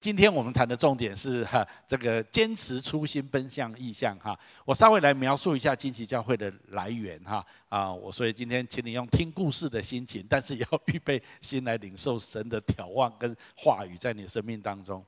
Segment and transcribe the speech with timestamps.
[0.00, 4.38] 今天我们谈的重点是哈，这个坚持初心，奔向异象哈。
[4.64, 15.04] 我稍微来描述一下惊奇教会的来源哈啊，我所以今天请你用听故事的心情，但是也要预备心来领受神的眺望跟话语在你生命当中。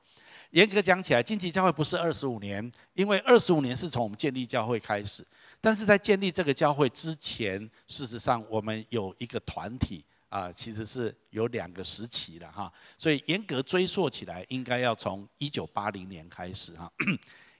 [0.51, 5.25] 严格讲起来，惊奇教会不是二十五年，因为二十五年是从我们建立教会开始，
[5.59, 10.05] 但是在建立这个教会之前，事实上我们有一个团体。
[10.33, 16.91] 啊，其实是有两个时期的哈，所以严格追溯起来，应该要从一九八零年开始哈。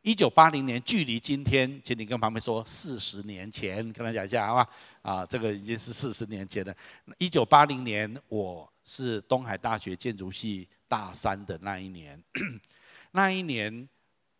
[0.01, 4.69] 一九八零年距离今天，请你跟旁边说四十年前，跟他讲一下好吧？
[5.03, 6.75] 啊，这个已经是四十年前了。
[7.19, 12.19] 一九八零年，我是东海大学建筑系大三的那一年，
[13.11, 13.87] 那一年，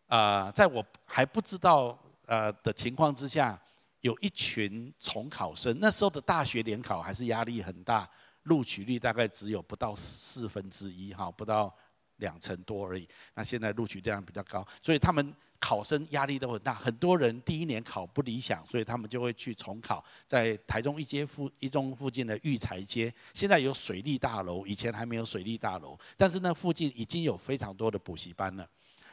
[0.08, 3.62] 啊，在我还不知道呃的情况之下，
[4.02, 8.10] 有一群重考生，那时候的大学联考还是压力很大。
[8.44, 11.74] 录取率大概只有不到四分之一哈，不到
[12.18, 13.08] 两成多而已。
[13.36, 16.74] 那现在录取量比较高，所以他们考生压力都很大。
[16.74, 20.04] 很多人第一年考不理想，所以他们就会去重考。
[20.28, 28.68] 在台中一街附一中附近的育才街，现在有水利大楼，以前还没有水利大楼，但是那附近已经有非常多的补习班了，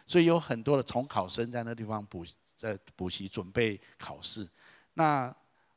[0.06, 4.48] 所以有很多的重考生在那地方补在补习准备考试。
[4.94, 5.32] 那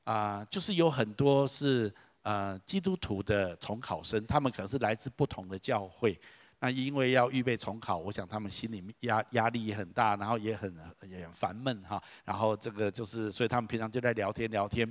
[0.05, 1.93] 啊、就是有很多是。
[2.23, 6.19] 呃，基督徒的重考生，他们可能是来自不同的教会。
[6.59, 12.01] 那因为要预备重考，我想他们心里压压力也很大，然后也很也很烦闷哈。
[12.23, 14.87] 然后这个就是，所以他们平常就在聊天聊天。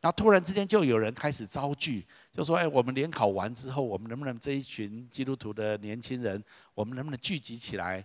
[0.00, 6.42] 然后突然之间就有人开始招聚，就说：“哎，我们联考完之后，我们能不能这一群基督徒的年轻人，
[6.74, 8.02] 我们能不能聚集起来，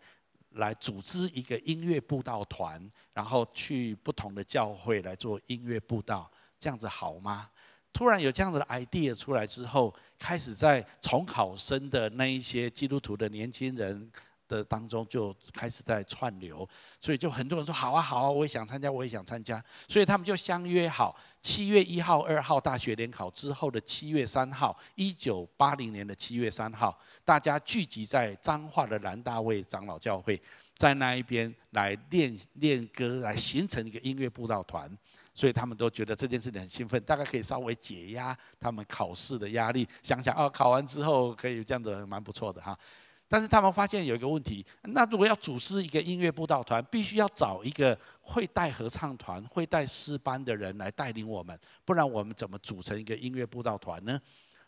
[0.56, 6.30] 来组织一个音乐布道团，然后去不同的教会来做音乐布道，
[6.60, 7.50] 这样子好吗？”
[7.96, 14.12] 突然有这样子的 idea 出来之后，开始在重考生的那一些基督徒的年轻人
[14.50, 16.68] 的当中就开始在串流，
[17.00, 30.40] 所以就很多人说好啊好啊，我也想参加，我也想参加，所以他们就相约好七月一号、二号大学联考之后的七月三号，一九八零年的七月三号，大家聚集在彰化的蓝大卫长老教会，
[30.76, 34.92] 在那一边来练练歌，来形成一个音乐布道团。
[35.36, 39.88] 所以他们都觉得这件事情很兴奋，大概可以稍微解压他们考试的压力。
[40.02, 42.76] 想想哦，考完之后可以这样子，蛮不错的哈。
[43.28, 54.18] 但是他们发现有一个问题，那如果要组织一个音乐布道团，必须要找一个会带合唱团、会带诗班的人来带领我们，不然我们怎么组成一个音乐布道团呢？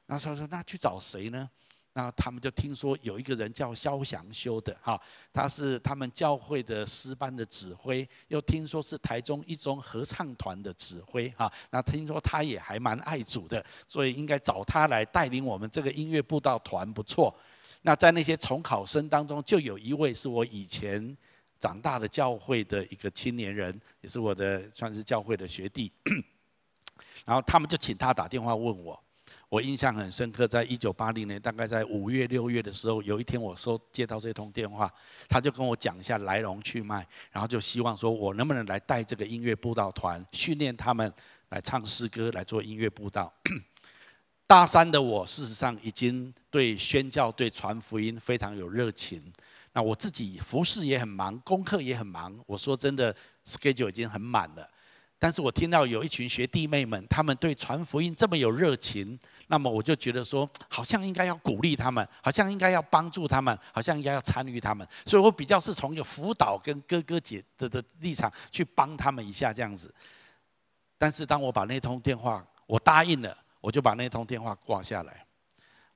[0.08, 1.50] 那所以说，那去找谁呢？
[1.98, 5.02] 那他们就听说有一个人叫萧祥修的哈，
[5.34, 11.52] 他是他们教会的诗班的指挥，又听说是台中一中合唱团的指挥哈。
[11.72, 17.36] 那听说他也还蛮爱主的，所以应该找他来带领我们这个音乐布道团不错。
[17.82, 21.18] 那在那些重考生当中，就有一位是我以前
[21.58, 25.92] 长大的教会的一个青年人，也是我的算是教会的学弟。
[27.26, 29.02] 然后他们就请他打电话问我。
[29.50, 34.94] 我印象很深刻，在一九八零年，大概在五月六月的时候，有一天我收接到这通电话，
[35.30, 41.12] 他就跟我讲一下来龙去脉，然后就希望说我能不能来带这个音乐布道团，训练他们
[41.50, 43.34] 来唱诗歌，来做音乐布道。
[44.46, 49.22] 大三的我，事实上已经对宣教、对传福音非常有热情。
[49.72, 52.38] 那我自己服事也很忙，功课也很忙。
[52.46, 53.16] 我说真的
[53.46, 54.70] ，schedule 已经很满了。
[55.20, 59.20] 但是我听到有一群学弟妹们，他们对传福音这么有热情。
[59.50, 69.94] 那么我就觉得说，好像应该要鼓励他们，好像应该要帮助他们，好像应该要参与他们，所以我比较是从一个辅导跟哥哥姐的的立场去帮他们一下这样子。
[70.98, 75.26] 但是当我把那通电话我答应了，我就把那通电话挂下来。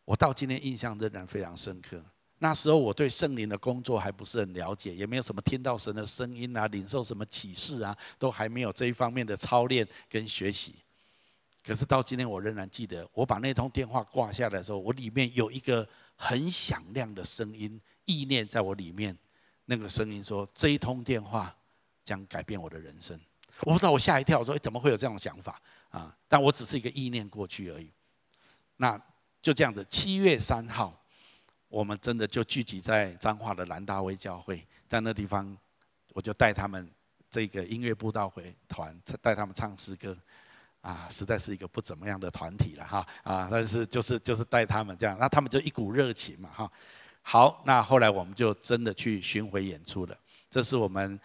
[0.06, 2.02] 我到今天印象仍然非常深刻。
[2.44, 10.74] 那时候我对圣灵的工作还不是很了解，也没有什么听到神的声音啊，领受什么启示啊，都还没有这一方面的操练跟学习。
[11.64, 19.16] 可是到今天，我仍然记得，我把那通电话挂下来的时候，我里面有一个很响亮的声音，意念在我里面。
[19.66, 21.56] 那个声音说：“这一通电话
[22.04, 23.18] 将改变我的人生。”
[23.62, 25.62] 我不知道，我吓一跳，我说：“怎么会有这种想法
[25.92, 27.90] 啊？”但我只是一个意念过去而已。
[28.78, 29.00] 那
[29.42, 31.01] 就这样子，七月三号，
[31.72, 35.58] 我们真的就聚集在彰化的蓝大卫教会，在那地方，
[36.14, 36.88] 我就带他们
[37.30, 40.16] 这个音乐布道会团，带他们唱诗歌。
[40.82, 43.48] 啊，实在是一个不怎么样的团体了哈啊！
[43.52, 46.72] 但是就是就是带他们这样，那他们就一股热情嘛哈。
[47.22, 50.18] 好，那后来我们就真的去巡回演出了。
[50.50, 51.20] 这是我们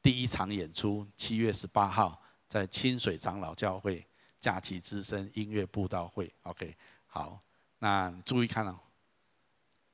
[0.00, 4.02] 第一场演出，七月十八号在清水长老教会
[4.40, 6.32] 假期之声音乐布道会。
[6.44, 6.74] OK，
[7.06, 7.38] 好，
[7.80, 8.78] 那注意看哦。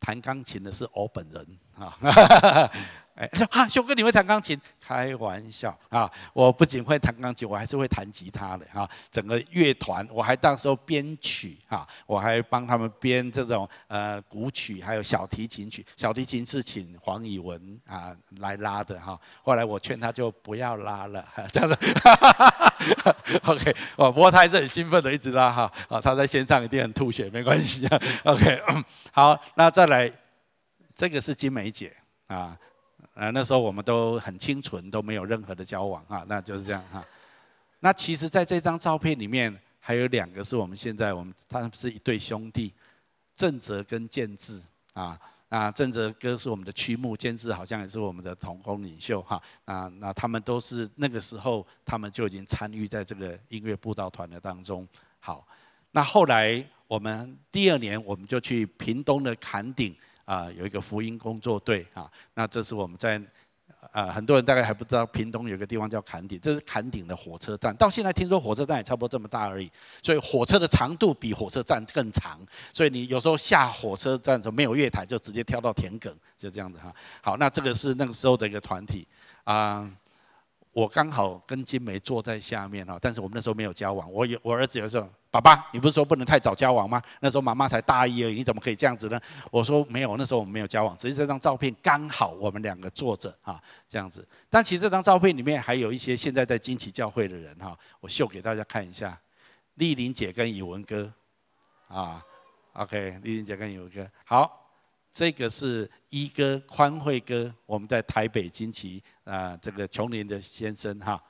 [0.01, 1.59] 弹钢琴的是我本人。
[1.79, 2.71] 啊。
[3.19, 4.57] 哎，他说哈，修哥你会弹钢琴？
[4.81, 6.09] 开玩笑啊！
[6.33, 8.89] 我不仅会弹钢琴，我还是会弹吉他的哈。
[9.11, 15.85] 整个乐团，我还当时候编曲哈，我还帮他们编这种呃古曲，还有小提琴曲。
[15.97, 19.19] 小提琴是请黄以文啊来拉的哈。
[19.43, 21.77] 后来我劝他就不要拉了，这样子。
[23.47, 25.73] OK，哦，不过他还是很兴奋的一直拉哈。
[25.89, 28.01] 啊，他在线上一定很吐血，没关系啊。
[28.27, 30.09] OK，嗯好，那再来，
[30.99, 31.97] 这个是金梅姐
[32.27, 32.59] 啊。
[33.15, 37.05] 呃，那时候我们都很清纯，都没有任何的交往啊，那就是这样哈。
[37.79, 42.75] 那其实，在这张照片里面，还有两个是我们现在我们他们是一对兄弟，
[43.37, 44.61] 正则跟建志
[44.93, 45.17] 啊。
[45.49, 49.41] 那正则哥是我们的区牧，建志好像也是我们的同工领袖哈。
[49.67, 54.87] 啊，那他们都是那个时候，他们就已经参与在这个音乐布道团的当中。
[55.21, 55.47] 好，
[55.93, 59.97] 那后来我们第二年，我们就去屏东的坎顶。
[60.29, 63.19] 啊，有一个福音工作队啊，那这是我们在
[63.93, 67.75] 啊，很多人大概还不知道，屏东有个地方叫坎顶，这是坎顶的火车站。
[67.77, 69.71] 到现在听说火车站也差不多这么大而已，
[70.03, 72.39] 所以火车的长度比火车站更长，
[72.75, 76.95] 所以你有时候下火车站的时候没有月台，就直接跳到田埂，就这样子哈。
[77.23, 79.09] 好，那这个是那个时候的一个团体
[79.45, 79.91] 啊。
[80.73, 84.13] 我刚好跟金梅坐在下面哈，但是我们那时候没有交往。
[84.13, 89.21] 我有我儿子有时候：“爸爸，你不是说不能太早交往吗？”那时候妈妈才大一而已，你怎么可以这样子呢？
[89.51, 94.27] 我说没有，那时候我们没有交往，只是这张照片刚好我们两个坐着啊这样子。
[94.49, 99.19] 但其实这张照片里面还有一些现在在金旗教会的人哈，我秀给大家看一下，
[99.75, 101.13] 丽玲姐跟宇文哥
[101.89, 102.25] 啊
[102.73, 104.65] ，OK，丽玲姐跟宇文哥好。
[105.11, 111.21] 这个是一哥宽惠哥，我们在台北金旗啊，这个琼林的先生哈，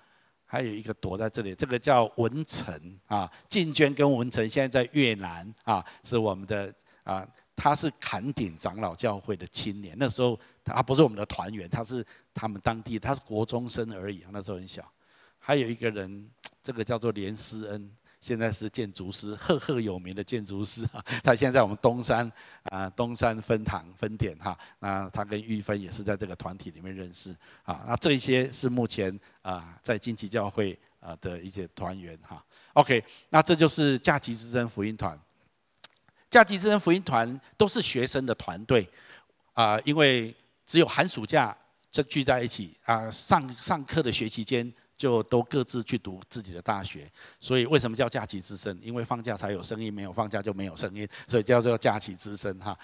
[0.51, 6.73] 还有一个躲在这里，这个叫文成啊，静娟跟文成现在在越南啊，是我们的
[7.05, 12.03] 啊，他是坎顶长老教会的青年，那时候他不是我们的团员，他是
[12.33, 14.83] 他们当地，他是国中生而已，那时候很小。
[15.39, 16.31] 还有一个人，
[16.63, 17.91] 这个叫做连思恩。
[18.21, 21.05] 现在是建筑师， 赫赫有名的建筑师啊。
[21.23, 22.31] 他现在在我们东山
[22.65, 24.59] 啊，东山分堂分点哈。
[24.81, 27.85] 那他跟玉芬也是在这个团体里面认识啊。
[27.87, 32.45] 那这一些是目前啊在金旗教会啊的一些团员哈。
[32.73, 35.19] OK，那这就是假期之声福音团。
[36.31, 38.89] 假期之声福音团都是学生的团队
[39.55, 40.35] 啊，因为
[40.67, 41.57] 只有寒暑假
[41.91, 44.71] 这聚在一起啊，上上课的学期间。
[44.99, 47.09] 就都各自去读自己的大学，
[47.39, 48.77] 所以为什么叫假期之声？
[48.83, 52.77] 因为放假才有声音，没有放假就没有声音，所以叫做假期之声哈。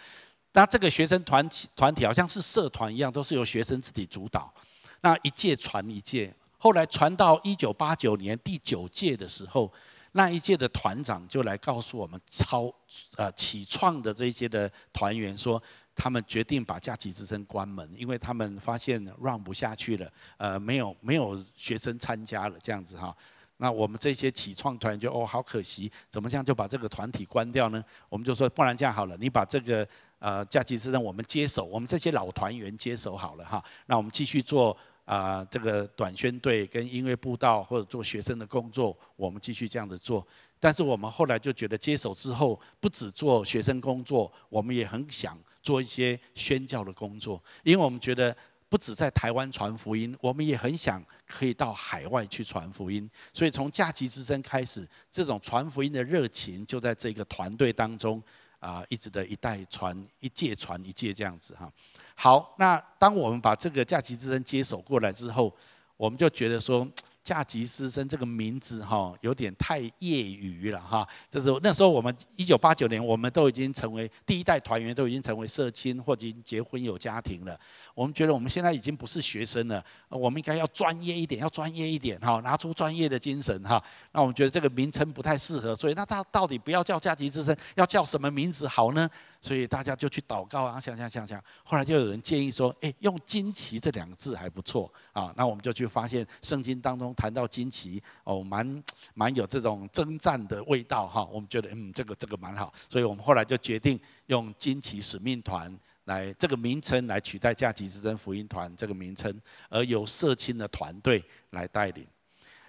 [0.53, 4.55] 那这个学生团体团体好像是社团一样，都是由学生自己主导。
[5.01, 9.71] 那一届传一届，后来传到一九八九年第九届的时候，
[10.13, 12.73] 那一届的团长就来告诉我们超
[13.17, 15.61] 呃起创的这些的团员说。
[15.95, 23.17] 他们决定把假期之声关门，因为他们发现 run 不下去了，呃，没有没有学生参加了这样子哈。
[23.59, 27.83] 那我们这些起创团就哦，好可惜，怎么这样就把这个团体关掉呢？
[28.09, 29.87] 我们就说，不然这样好了，你把这个
[30.19, 33.65] 呃假期之声我们接手，我们这些老团员接手好了哈。
[33.87, 40.27] 那我们继续做啊、这个短宣队跟音乐布道或者做学生的工作，我们继续这样子做。
[40.59, 45.39] 但是我们后来就觉得接手之后，不只做学生工作，我们也很想。
[45.65, 48.37] 做一些宣教的工作，因为我们觉得
[48.69, 53.11] 不止在台湾传福音，我们也很想可以到海外去传福音。
[53.33, 58.23] 所以从假期之声开始，这种传福音的热情就在这个团队当中
[58.61, 61.73] 啊，一直的一代传一届传一届这样子哈。
[62.15, 65.53] 好，那当我们把这个假期之声接手过来之后，
[65.97, 66.87] 我们就觉得说。
[67.25, 71.09] 假期师生这个名字哈，有点太业余了哈。
[71.31, 77.59] 就是那时候我们一九八九年，我们都已经成为第一代团员，都已经成为社青或者已经结婚有家庭了。
[77.95, 83.83] 我们觉得我们现在已经不是学生了，我们应该要专业一点，要专业一点哈，拿出专业的精神哈。
[84.13, 89.09] 那我们觉得这个名称不太适合，所以那他到底不要叫假期之声，要叫什么名字好呢？
[89.45, 95.35] 所以大家就去祷告啊，想想想想，后来就有人建议说，哎，用金旗这两个字还不错啊。
[95.37, 98.83] 那我们就去发现圣经当中谈到金旗，哦，蛮
[99.13, 101.23] 蛮有这种征战的味道哈。
[101.31, 112.07] 我们觉得，嗯，这个这个蛮好，所以我们后来就决定用金旗使命团来这个名称来取代假期之声福音团这个名称，而由社青的团队来带领。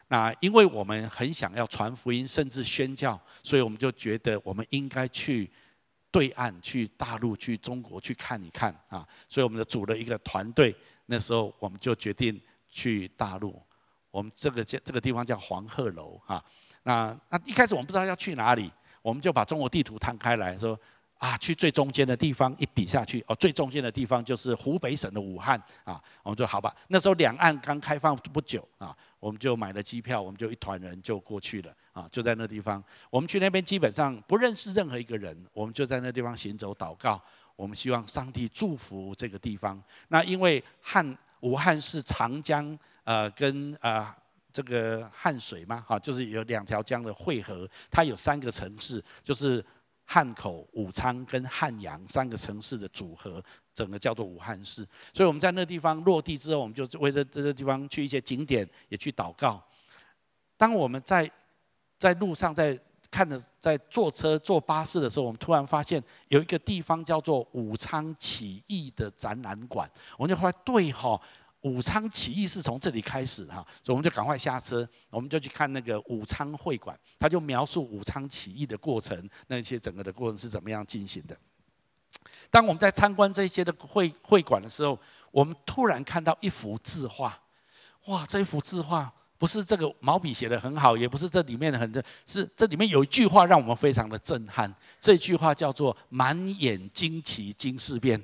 [0.09, 5.49] 那因为我们很想要传福音，甚至宣教，所以我们就觉得我们应该去。
[6.15, 10.73] 对岸去大陆去中国去看一看啊，所以我们就组了一个团队。
[11.07, 13.61] 那时候我们就决定去大陆，
[14.11, 16.41] 我们这个叫这个地方叫黄鹤楼啊。
[16.83, 20.79] 那那一开始我们不知道要去哪里，我们就把中国地图摊开来说，
[21.17, 26.01] 啊，去最中间的地方一比下去，哦，最中间的地方就是湖北省的武汉啊。
[26.23, 32.83] 我们说好吧，那时候两岸刚开放不久啊，我们就买了机票，我们就一团人就过去了啊，就在那地方。
[33.09, 37.19] 我们去那边基本上不认识任何一个人，我们就在那地方行走祷告。
[37.55, 39.81] 我们希望上帝祝福这个地方。
[40.09, 44.13] 那因为汉武汉是长江呃跟呃
[44.51, 49.65] 这个汉水嘛，哈，就是有两条江的汇合，它有三个城市，就是。
[50.07, 54.87] 汉口、武昌跟汉阳三个城市的组合，整个叫做武汉市。
[55.11, 59.59] 所以我们在那地方落地之后，我们就为了这个地方去一些景点，也去祷告。
[60.57, 61.27] 当我们在
[61.97, 69.89] 在路上在看着在坐车坐巴士的时候，我们突然发现有一个地方叫做武昌起义的展览馆。
[70.17, 71.19] 我们就后来对哈。
[71.61, 81.35] 武昌起义是从这里开始哈，所以我们就赶快下车，我们就去看那个武昌会馆，他就描述武昌起义的过程，那些整个的过程是怎么样进行的。
[82.51, 84.99] 当我们在参观这些的会会馆的时候，
[85.31, 87.35] 我们突然看到一幅字画，
[88.05, 98.21] 哇，这一幅字画不是这个毛笔写得很好，也不是这里面的很多，是这里面有一句话让我们非常的震撼，这句话叫做“满眼惊奇惊世变”。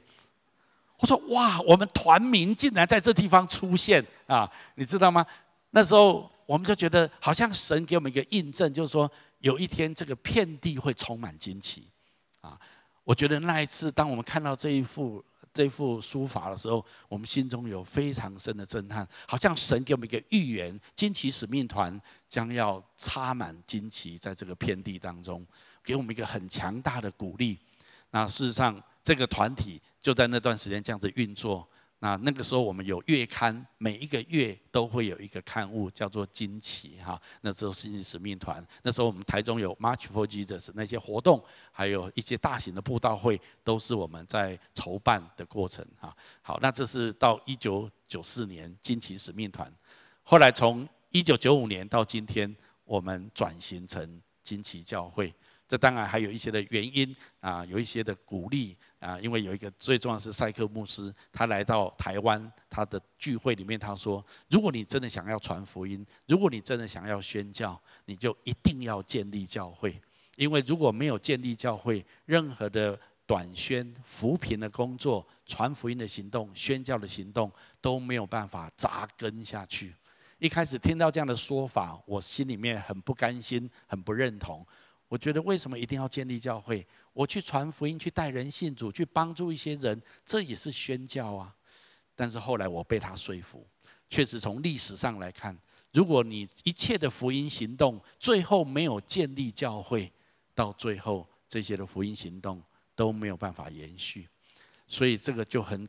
[1.00, 4.50] 我说哇，我们团名竟然在这地方出现啊！
[4.76, 5.26] 你知道吗？
[5.72, 11.88] 那时候我们就觉得好像神给我们一个印证，就是说有一天这个遍地会充满惊奇
[12.42, 12.56] 啊！
[13.04, 25.46] 我觉得那一次，当我们看到这一幅这幅书法的时候，我们心中有非常深的震撼，好像神给我们一个预言：惊奇使命团将要插满惊奇在这个天地当中，
[25.84, 27.58] 给我们一个很强大的鼓励。
[28.12, 29.82] 那事实上，这个团体。
[30.02, 31.70] 就在那段时间这样子运作。
[32.04, 37.22] 那那个时候我们有月刊，每一个月都会有一个刊物叫做《惊奇》哈。
[37.42, 41.40] 那时候是惊奇使命团，那时候我们台中有 March for Jesus 那些活动，
[41.72, 46.12] 还有一些大型的布道会，都是我们在筹办的过程哈。
[46.42, 49.72] 好，那这是到一九九四年惊奇使命团，
[50.24, 52.54] 后来从一九九五年到今天，
[52.84, 55.32] 我们转型成惊奇教会。
[55.68, 70.00] 这当然还有一些的原因啊，有一些的鼓励啊，因为有一个最重要是赛克牧师，他来到台湾，他的聚会里面他说，如果你真的想要传福音，如果你真的想要宣教，你就一定要建立教会，
[70.36, 79.96] 因为如果没有建立教会，任何的短宣、扶贫的工作、传福音的行动、宣教的行动都没有办法扎根下去。
[80.38, 84.64] 一开始听到这样的说法，我心里面很不甘心，很不认同。
[85.08, 86.88] 我觉得为什么一定要建立教会？
[87.14, 91.56] 我去传福音，去带人信主，去帮助一些人，这也是宣教啊。
[92.16, 93.66] 但是后来我被他说服，
[94.10, 95.58] 确实从历史上来看，
[95.92, 100.12] 如果你一切的福音行动最后没有建立教会，
[100.54, 102.62] 到最后这些的福音行动
[102.96, 104.28] 都没有办法延续。
[104.88, 105.88] 所以这个就很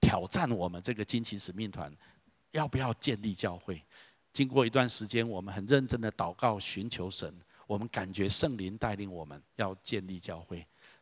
[0.00, 1.94] 挑战我们这个惊奇使命团，
[2.52, 3.82] 要不要建立教会？
[4.32, 7.34] 经过一段时间，我们很认真的祷告，寻求神。
[7.72, 10.58] 我们感觉圣灵带领我们要建立教会，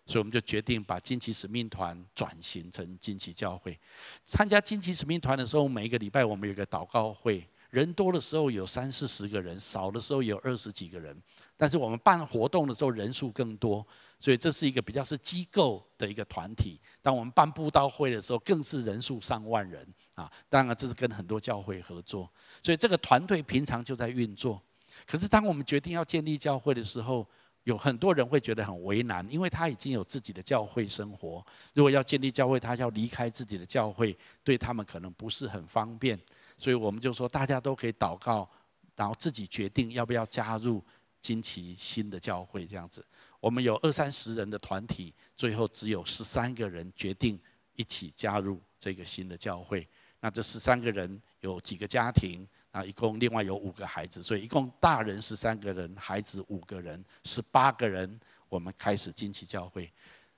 [0.06, 3.76] 所以我们就决定把惊奇使命团转型成惊奇教会。
[4.24, 11.20] 参加惊奇使命团的时候，每一个礼拜我们有个祷告会，人多的时候有三四十个人，少的时候有二十几个人。
[11.56, 13.84] 但是我们办活动的时候人数更多，
[14.20, 16.80] 所以这是一个比较是机构的一个团体。
[17.02, 19.84] 当我们办布道会的时候，更是人数上万人
[20.14, 20.30] 啊！
[20.48, 22.30] 当然这是跟很多教会合作，
[22.62, 24.62] 所以这个团队平常就在运作。
[25.10, 27.26] 可是，当我们决定要建立教会的时候，
[27.64, 31.44] 有很多人会觉得很为难，因为他已经有自己的教会生活。
[31.74, 36.16] 如果要建立教会，他要离开自己的教会，对他们可能不是很方便。
[36.56, 38.48] 所以，我们就说大家都可以祷告，
[38.94, 40.80] 然后自己决定要不要加入
[41.20, 42.64] 惊奇新的教会。
[42.64, 43.04] 这样子，
[43.40, 47.36] 我们有二三十人的团体，最后只有十三个人决定
[47.74, 49.88] 一起加入这个新的教会。
[50.20, 52.46] 那这十三个人有几个家庭？
[52.70, 58.20] 啊，一共另外有五个孩子，所以一共大人十三个人，孩子五个人，十八个人。
[58.48, 59.88] 我们开始惊奇教会。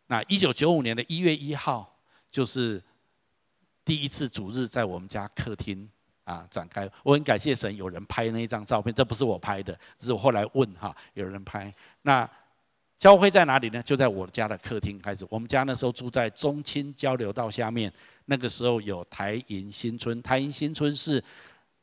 [0.06, 1.98] 那一九九五年的一月一号，
[2.30, 2.78] 就是
[3.86, 5.88] 第一次主日在我们家客厅
[6.24, 6.86] 啊展开。
[7.02, 11.74] 我很感谢神，有人拍那一张照片，这不是我拍的，只是我后来问哈，有人拍。
[12.02, 12.28] 那
[12.98, 13.82] 教会在哪里呢？
[13.82, 15.26] 就在我家的客厅开始。
[15.30, 17.90] 我们家那时候住在中清交流道下面，
[18.26, 21.24] 那个时候有台银新村，台银新村是。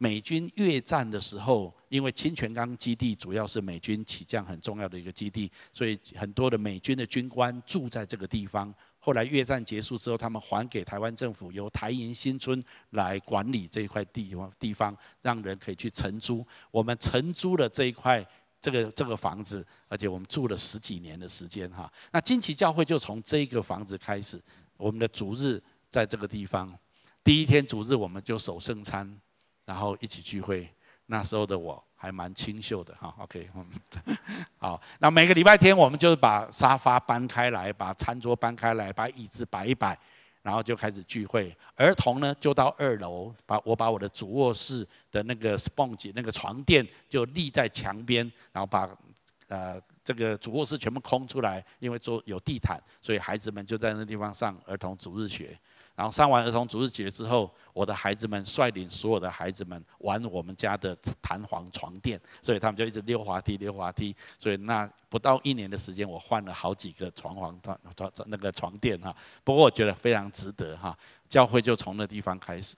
[0.02, 8.74] 美军越战的时候，因为清泉岗基地主要是美军起降很重要的一个基地，所以很多的美军的军官住在这个地方。
[8.98, 16.46] 后来越战结束之后，他们还给台湾政府，由台银新村来管理这一块地方，地方让人可以去承租。
[16.72, 18.26] 我们承租了这一块
[18.62, 21.92] 这个这个房子，而且我们住了十几年的时间哈。
[22.14, 24.42] 那惊奇教会就从这个房子开始，
[24.78, 26.74] 我们的主日在这个地方。
[27.22, 29.20] 第一天主日我们就守圣餐，
[29.70, 30.68] 然后一起聚会。
[31.06, 33.14] 那时候的我还蛮清秀的哈。
[33.20, 33.48] OK，
[34.58, 39.96] 好，那每个礼拜天我们就把沙发搬开来，把餐桌搬开来，把椅子摆一摆。
[40.42, 48.24] 然后就开始聚会，儿童呢就到二楼，把我把我的主卧室的那个 sponge 那个床垫就立在墙边，
[48.54, 48.90] 然后把
[49.50, 55.56] 呃这个主卧室全部空出来，因为做有地毯，所以孩子们就在那地方上儿童主日学。
[56.00, 64.16] 然后上完儿童主日节之后，我的孩子们率领所有的孩子们玩我们家的弹簧床垫，所以他们就一直溜滑梯溜滑梯。
[64.38, 69.14] 所以那不到一年的时间，我换了好几个床簧床床那个床垫哈。
[69.44, 70.98] 不过我觉得非常值得哈。
[71.28, 72.78] 教会就从那地方开始，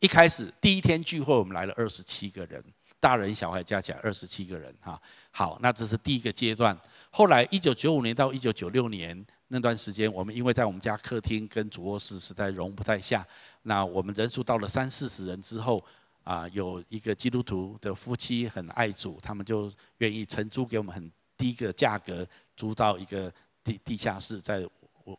[0.00, 2.62] 一开始第一天聚会我们来了二十七个人，
[3.00, 5.00] 大人小孩加起来二十七个人哈。
[5.30, 6.78] 好，那这是第一个阶段。
[7.08, 9.24] 后来一九九五年到一九九六年。
[9.54, 13.24] 那段时间，我们因为在我们家客厅跟主卧室实在容不太下，
[13.62, 15.80] 那我们人数到了三四十人之后，
[16.24, 23.32] 啊，有一个基督徒的夫妻很爱主，他们就愿意承租给我们很低的价格，租到一个
[23.62, 24.68] 地地下室，在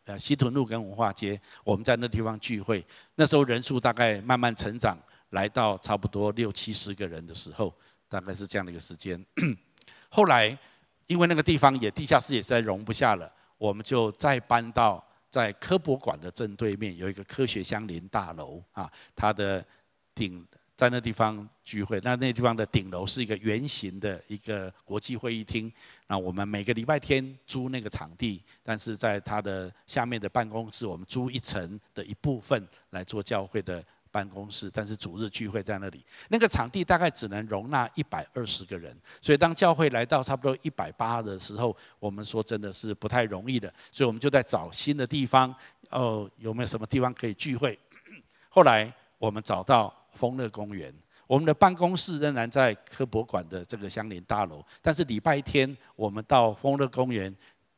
[0.04, 2.86] 呃西屯路跟文化街，我们在那地方聚会。
[3.16, 4.98] 那时候人数大概慢慢成长，
[5.30, 7.74] 来到差不多六七十个人的时候，
[8.10, 9.26] 大概是这样的一个时间。
[10.10, 10.58] 后来
[11.08, 13.32] 因为那个地方也地下室也实在容不下了。
[13.58, 19.66] 我们就再搬到在科博馆的正对面有一个科学相邻大楼啊，它的
[20.14, 20.46] 顶
[20.76, 25.72] 在那地方聚会，那那地方的顶楼是一个圆形的一个国际会议厅，
[26.08, 33.84] 那我们每个礼拜天租那个场地，但是在它的下面的办公室，我们租一层的一部分来做教会的。
[34.16, 45.54] 办公室，但是主日聚会在那里，那个场地大概只能容纳一百二十个人，所以当教会来到差不多一百八的时候，我们说真的是不太容易的，所以我们就在找新的地方，
[45.90, 47.78] 哦，有没有什么地方可以聚会？
[48.48, 50.96] 后来我们找到丰乐公园，
[51.28, 57.36] 我们的办公室仍然在科博馆的这个相邻大楼，但是礼拜天我们到丰乐公园。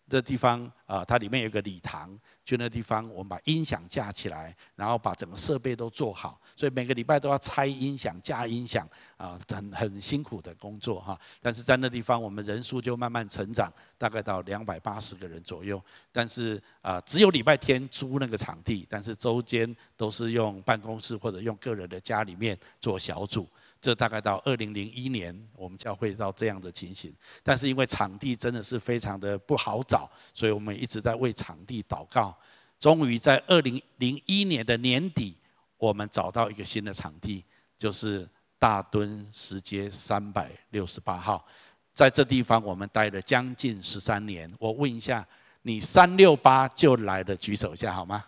[0.09, 11.19] 的地方啊，它里面有个礼堂，去那地方，我们把音响架起来，然后把整个设备都做好，所以每个礼拜都要拆音响、架音响，啊，很很辛苦的工作哈。
[11.41, 15.83] 但是在那地方，我们人数就慢慢成长，大概到两百八十个人左右。
[16.09, 23.45] 但是啊，只有礼拜天租那个场地，但是周间都是用办公室或者用个人的家里面做小组。
[23.79, 27.13] 这大概到二零零一年，我们教会到这样的情形。
[27.43, 32.35] 但是因为场地真的是非常的不好找，所以我们一直在为场地祷告。
[32.79, 35.35] 终于在二零零一年的年底，
[35.77, 37.43] 我们找到一个新的场地，
[37.77, 38.27] 就是
[38.59, 41.45] 大墩石街三百六十八号。
[41.93, 44.51] 在这地方，我们待了将近十三年。
[44.59, 45.25] 我问一下，
[45.63, 48.23] 你三六八就来的举手一下好吗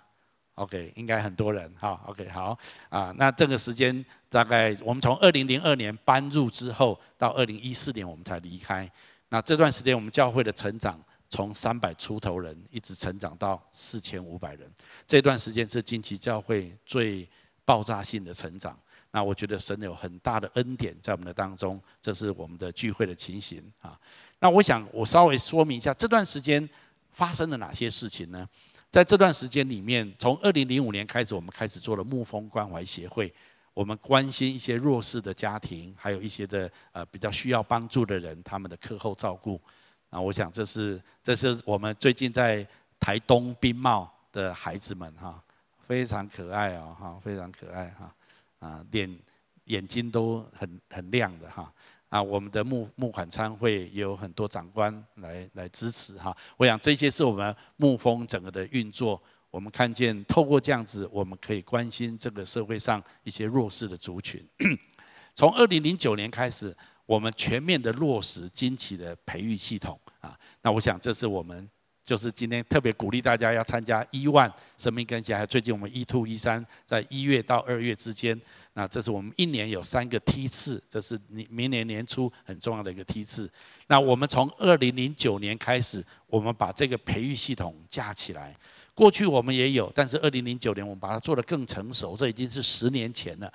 [0.59, 1.99] ？OK，应该很多人哈。
[2.05, 2.57] OK，好
[2.89, 3.13] 啊。
[3.17, 8.89] 那这个时间大概我们从二零零二年搬入之后，到二零一四年我们才离开。
[9.29, 14.69] 那这段时间我们教会的成长，从三百出头人一直成长到四千五百人。
[15.07, 17.27] 这段时间是近期教会最
[17.63, 18.77] 爆炸性的成长。
[19.11, 23.97] 那我觉得神有很大的恩典在我们的当中，这是我们的聚会的情形啊。
[24.39, 26.67] 那我想我稍微说明一下这段时间
[27.11, 28.47] 发生了哪些事情呢？
[28.91, 33.31] 在这段时间里面，从二零零五年开始，我们开始做了牧风关怀协会，
[33.73, 39.61] 我们关心一些弱势的家庭，还有一些的呃比较需要帮助的人，他们的课后照顾。
[40.09, 42.67] 啊我想这是这是我们最近在
[42.99, 45.39] 台东冰茂的孩子们哈，
[45.87, 48.15] 非常可爱哦哈，非常可爱哈，
[48.57, 49.19] 啊脸
[49.65, 51.71] 眼睛都很很亮的哈。
[52.09, 56.35] 啊，我们的募募款参会也有很多长官来来支持哈。
[56.57, 59.21] 我想这些是我们牧风整个的运作。
[59.51, 64.43] 我们看见透过这样子，我们可以关心这个社会上一些弱势的族群。
[65.33, 70.37] 从二零零九年开始，我们全面的落实惊奇的培育系统啊。
[70.61, 71.67] 那我想这是我们
[72.03, 78.39] 就是今天特别鼓励大家要参加一万生命更新，还有最近我们 E2、E3 在一月到二月之间。
[78.79, 83.51] 那这是我们一年有三个梯次，这是明明年年初很重要的一个梯次。
[83.87, 88.55] 那我们从二零零九年开始，我们把这个培育系统架起来。
[88.95, 93.51] 过去我们也有，但是二零零九年我们把它做得更成熟，这已经是十年前了。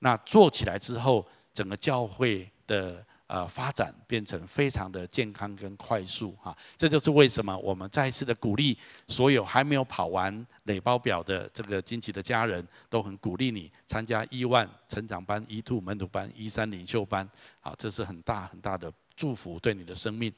[0.00, 6.56] 那做起来之后，整个教会的呃发展变成非常的健康跟快速哈。
[6.76, 8.76] 这就是为什么我们再一次的鼓励
[9.08, 17.28] 所有还没有跑完垒包表的这个惊奇的家人，都很鼓励你参加 E1 成长班、E2 门徒班、E3 领袖班，
[17.60, 20.32] 好，这是很大很大的祝福对你的生命。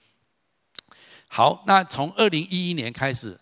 [1.29, 3.39] 好，那从二零一一年开始。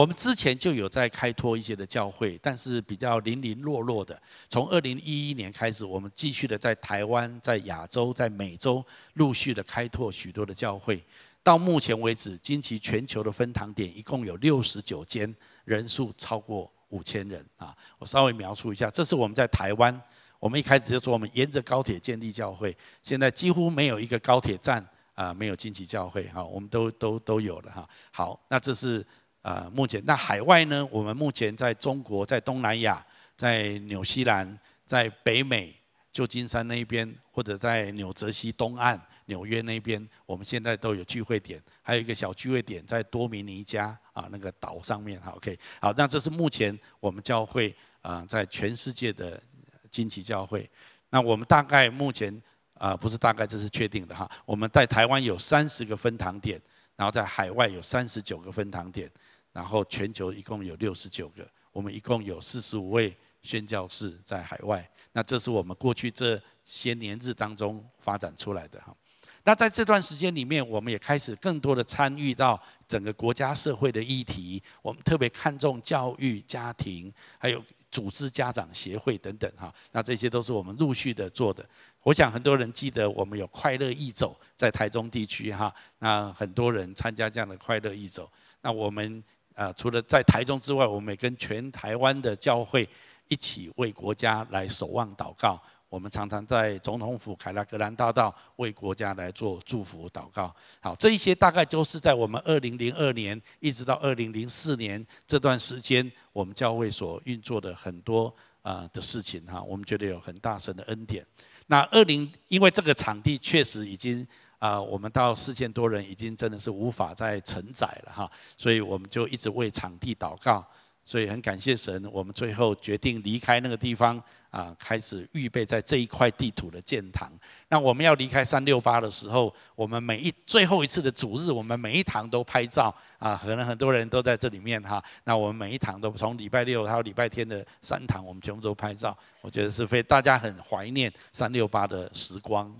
[0.00, 4.18] 我们之前就有在开拓一些的教会，但是比较零零落落的。
[4.48, 8.82] 从二零一一年开始，我们继续的在台湾、在亚洲、在美洲
[9.14, 11.04] 陆续的开拓许多的教会。
[11.42, 15.34] 到目前为止，惊奇全球的分堂点一共有六十九间，
[15.66, 17.76] 人数超过五千人啊。
[17.98, 20.00] 我稍微描述一下，这是我们在台湾，
[20.38, 24.82] 我们一开始就说我们沿着高铁建立教会，现在几乎没有一个高铁站
[25.14, 27.86] 啊没有惊奇教会哈，我们都都都有了哈。
[28.10, 29.04] 好，那这是。
[29.42, 30.86] 呃，目前那海外呢？
[30.90, 33.04] 我们目前在中国、在东南亚、
[33.36, 35.74] 在纽西兰、在北美
[36.12, 41.62] 旧金山那边，或者在纽泽西东岸、纽约那边，我们现在都有聚会点。
[41.80, 45.18] 还有一个小聚会点在多米尼加啊那个岛上面。
[45.22, 49.42] 好，OK，好，那这是目前我们教会啊在全世界的
[49.90, 50.68] 惊奇教会。
[51.08, 52.30] 那我们大概目前
[52.74, 54.30] 啊不是大概，这是确定的哈。
[54.44, 56.60] 我们在台湾有三十个分堂点，
[56.94, 59.10] 然后在海外有三十九个分堂点。
[59.52, 64.88] 然后全球一共有六十九个，我们一共有四十五位宣教士在海外。
[65.12, 68.94] 那这是我们过去这些年日当中发展出来的哈。
[69.42, 74.62] 那在这段时间里面，我们也开始更多的参与到整个国家社会的议题。
[74.82, 77.60] 我们特别看重教育、家庭，还有
[77.90, 79.74] 组织家长协会等等哈。
[79.90, 81.68] 那这些都是我们陆续的做的。
[82.02, 85.74] 我想很多人记得我们有快乐义走在台中地区哈。
[85.98, 88.30] 那很多人参加这样的快乐义走。
[88.62, 89.24] 那我们。
[89.60, 92.88] 啊，除了在台中之外，我们也跟全台湾的教会
[93.28, 95.60] 一起为国家来守望祷告。
[95.90, 100.54] 我们常常在总统府凯拉格兰大道为国家来做祝福祷告。
[100.80, 109.62] 好，这一些大概就是在我们二零零二年一直到二零零四年这段时间，我们教会所运作的很多啊的事情哈。
[109.62, 111.22] 我们觉得有很大神的恩典。
[111.66, 114.26] 那二零因为这个场地确实已经。
[114.60, 120.64] 啊，我们到四千多人已经真的是无法再承载了哈，所以我们就一直为场地祷告，
[121.02, 127.32] 所以很感谢神，我们最后决定离开那个地方啊，开始预备在这一块地图的建堂。
[127.68, 135.02] 那我们要离开三六八的时候，我们每一最后一次的主日，我们每一堂都拍照啊，可能很多人都在这里面哈。
[135.24, 142.70] 那我们每一堂都从礼拜六还有礼拜天的三堂，我们全部都拍照，我觉得是非大家很怀念三六八的时光。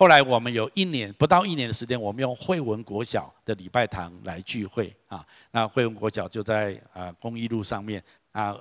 [0.00, 5.22] 后来我们有一年不到一年的时间，我们用惠文国小的礼拜堂来聚会啊。
[5.50, 8.58] 那惠文国小就在啊公益路上面啊。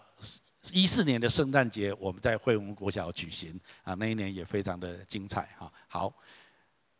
[0.73, 5.71] 一四年的圣诞节，我们在惠文国小举行啊，那一年也非常的精彩哈。
[5.87, 6.13] 好，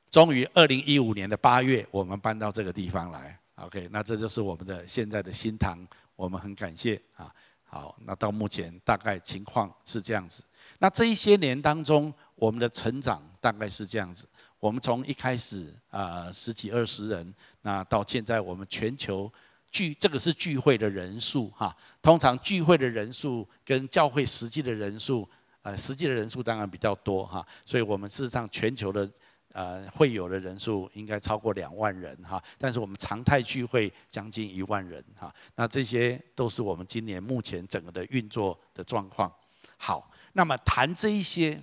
[0.09, 3.37] 终于二零一五年的八月，我们搬到这个地方来。
[3.55, 7.29] OK，那这就是我们的现在的新堂，我们很感谢啊。
[7.65, 10.41] 好，那到目前大概情况是这样子。
[10.77, 14.25] 那这一些年当中，我们的成长大概是这样子。
[14.59, 19.31] 我们从一开始啊、十几二十人，那到现在我们全球
[19.71, 21.75] 聚这个是聚会的人数哈。
[22.01, 25.27] 通常聚会的人数跟教会实际的人数，
[25.61, 27.45] 呃实际的人数当然比较多哈。
[27.65, 29.09] 所以我们事实上全球的
[29.53, 32.43] 呃会友的人数应该超过两万人哈。
[32.57, 35.33] 但是我们常态聚会将近一万人哈。
[35.55, 39.31] 那这些都是我们今年目前整个的运作的状况。
[39.77, 40.11] 好。
[40.33, 41.59] 那么谈这一些，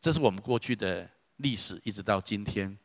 [0.00, 1.06] 这是我们过去的
[1.42, 2.78] 历史，一直到今天。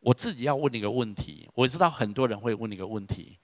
[0.00, 3.38] 我自己要问一个问题，我知道很多人会问一个问题，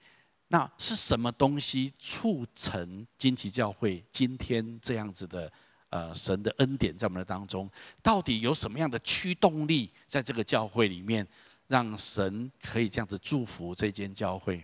[0.49, 5.51] 那是什么东西促成惊奇教会今天这样子的？
[5.91, 7.67] 呃，神的恩典在我们的当中，
[8.03, 11.27] 到底有什么样的驱动力在这个教会里面，
[11.65, 14.63] 让神可以这样子祝福这间教会？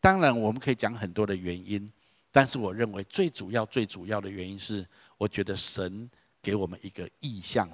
[0.00, 1.90] 当然，我们可以讲很多的原因。
[2.30, 6.10] 但是我认为最主要、最主要的原因是，我觉得神
[6.42, 7.66] 给我们一个意象，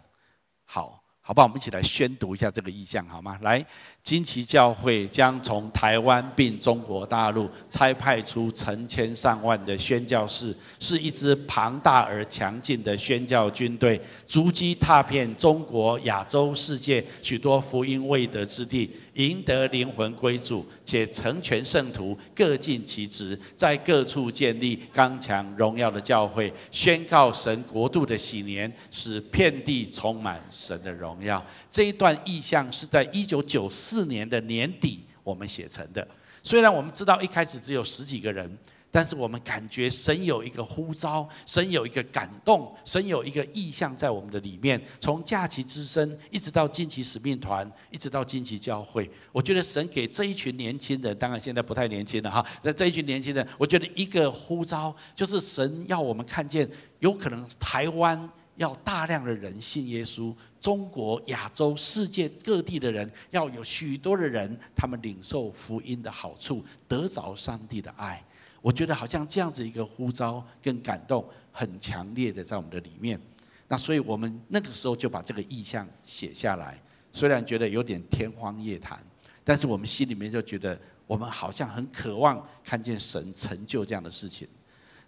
[0.73, 0.99] 好。
[1.25, 1.45] 好吧？
[1.45, 3.39] 我们一起来宣读一下这个意向，好吗？
[3.43, 3.65] 来，
[4.03, 18.91] 惊奇教会将从台湾并中国大陆拆派出成千上万的宣教士，是一支庞大而强劲的宣教军队，足迹踏遍中国、亚洲、世界许多福音未得之地。
[19.14, 31.44] 赢得灵魂归主，且成全圣徒，各尽其职，在各处建立刚强荣耀的教会，宣告神国度的喜年，使遍地充满神的荣耀。
[31.70, 36.07] 这一段意象是在一九九四年的年底我们写成的。
[36.42, 38.59] 虽然我们知道一开始只有十几个人，
[38.95, 44.79] 但是我们感觉神有一个呼召，神有一个感动，神有一个意向在我们的里面。
[45.01, 52.47] 从假期之声，一直到惊奇使命团，一直到惊奇教会，我觉得神给这一群年轻人，当然现在不太年轻了哈。
[52.63, 68.23] 那这一群年轻人，我觉得一个呼召就是神要我们看见，有可能台湾要大量的人信耶稣，中国、亚洲、世界各地的人要有许多的人，他们领受福音的好处，得着上帝的爱。
[68.62, 73.20] 我觉得好像这样子一个呼召跟感动很强烈的在我们的里面，
[73.68, 76.81] 那所以我们那个时候就把这个意象写下来。
[77.12, 78.98] 虽然觉得有点天方夜谭，
[79.44, 84.48] 但是我们心里面就觉得我们好像很渴望看见神成就这样的事情。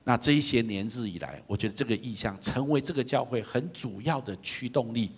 [0.03, 5.11] 那这一些年日以来，我觉得这个意象成为这个教会很主要的驱动力。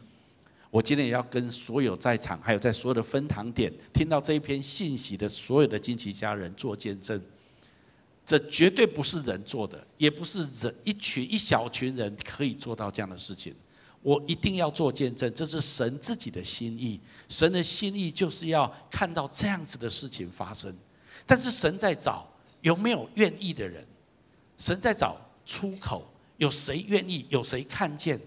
[0.71, 7.21] 我今天也要跟所有在场，还有在所有的分堂点听到这一篇信息的所有的惊奇家人做见证。
[8.27, 13.55] 这绝对不是人做的，也不是人一群一小群人可以做到这样的事情。
[14.03, 17.01] 我一定要做见证，这是神自己的心意。
[17.29, 20.75] 神的心意就是要看到这样子的事情发生。
[21.25, 22.29] 但是神在找
[22.63, 23.85] 有没有愿意的人，
[24.59, 26.05] 神在找出口，
[26.37, 27.25] 有谁愿意？
[27.29, 28.21] 有谁看见？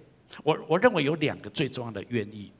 [0.43, 2.51] 我我认为有两个最重要的愿意，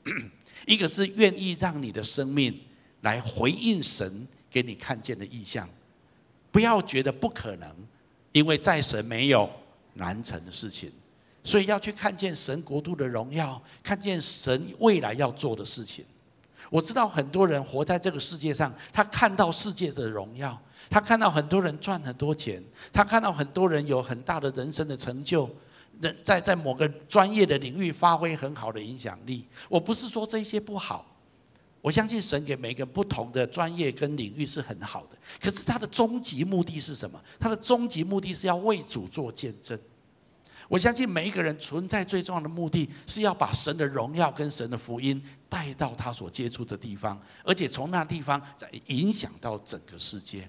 [0.66, 2.58] 一个是愿意让你的生命
[3.00, 5.68] 来回应神给你看见的意象。
[6.50, 7.68] 不要觉得不可能，
[8.32, 9.48] 因为在神没有
[9.94, 10.90] 难成的事情，
[11.44, 16.04] 所以要去看见神国度的荣耀，看见神未来要做的事情。
[16.70, 20.56] 我知道很多人活在这个世界上，他看到世界的荣耀，
[20.88, 25.50] 他看到很多人赚很多钱，他看到很多人有很大的人生的成就，
[26.00, 29.46] 人在在某个专业的领域发挥很好的影响力。
[29.68, 31.04] 我不是说这些不好。
[31.82, 37.18] 我相信神给每个不同的专业跟领域是很好的，可是他的终极目的是什么？
[37.38, 39.78] 他的终极目的是要为主做见证。
[40.68, 50.48] 我相信每一个人存在最重要的目的是要把神的荣耀跟神的福音带到他所接触的地方，而且从那地方再影响到整个世界。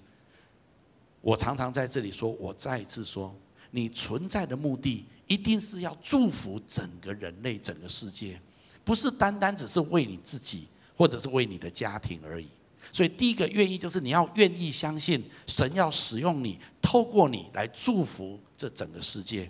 [1.22, 3.34] 我常常在这里说，我再一次说，
[3.72, 8.39] 你存在的目的一定是要祝福整个人类、整个世界，
[8.84, 10.67] 不是单单只是为你自己。
[10.95, 12.47] 或者是为你的家庭而已，
[12.91, 19.49] 所以第一个愿意就是你要愿意相信神要使用你，透过你来祝福这整个世界，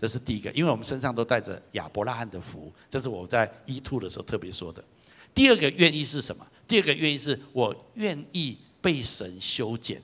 [0.00, 0.50] 这是第一个。
[0.52, 4.84] 因为我们身上都带着亚伯拉罕的福，这是我在 E2 的时候特别说的。
[5.34, 6.46] 第二个愿意是什么？
[6.66, 10.02] 第二个愿意是我愿意被神修剪。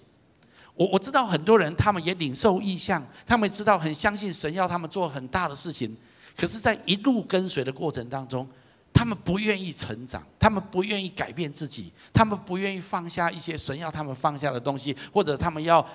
[0.74, 5.96] 我我知道很多人他们也领受异象，他们知道很相信神要他们做很大的事情，
[6.36, 8.46] 可是，在一路跟随的过程当中。
[8.96, 15.86] 他们不愿意成长，他们不愿意改变自己，他们不愿意放下一些神要他们放下的东西，或者他们要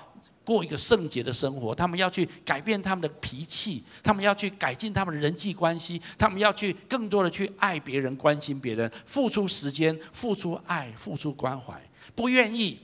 [0.44, 11.74] 过一个圣洁的生活，他们要去改变他们的脾气，他们要去改进他们的人际关系，他们要去更多的去爱别人、关心别人，付出时间、付出爱、付出关怀。
[12.14, 12.78] 不愿意，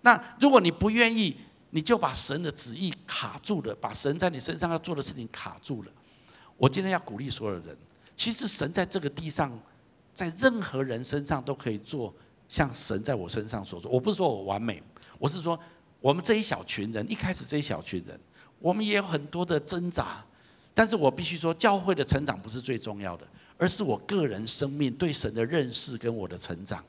[0.00, 1.36] 那如果你不愿意，
[1.70, 5.92] 你就把神的旨意卡住了，把神在你身上要做的事情卡住了。
[6.56, 7.76] 我今天要鼓励所有人。
[8.22, 9.50] 其实神在这个地上，
[10.14, 12.14] 在任何人身上都可以做
[12.48, 13.90] 像神在我身上所做。
[13.90, 14.80] 我不是说我完美，
[15.18, 15.58] 我是说
[15.98, 18.16] 我们这一小群人，一开始这一小群人，
[18.60, 20.24] 我们也有很多的挣扎。
[20.72, 23.26] 但是我必须说，教会的成长不是最重要的，
[23.58, 26.80] 而是我个人生命对神的认识跟我的成长。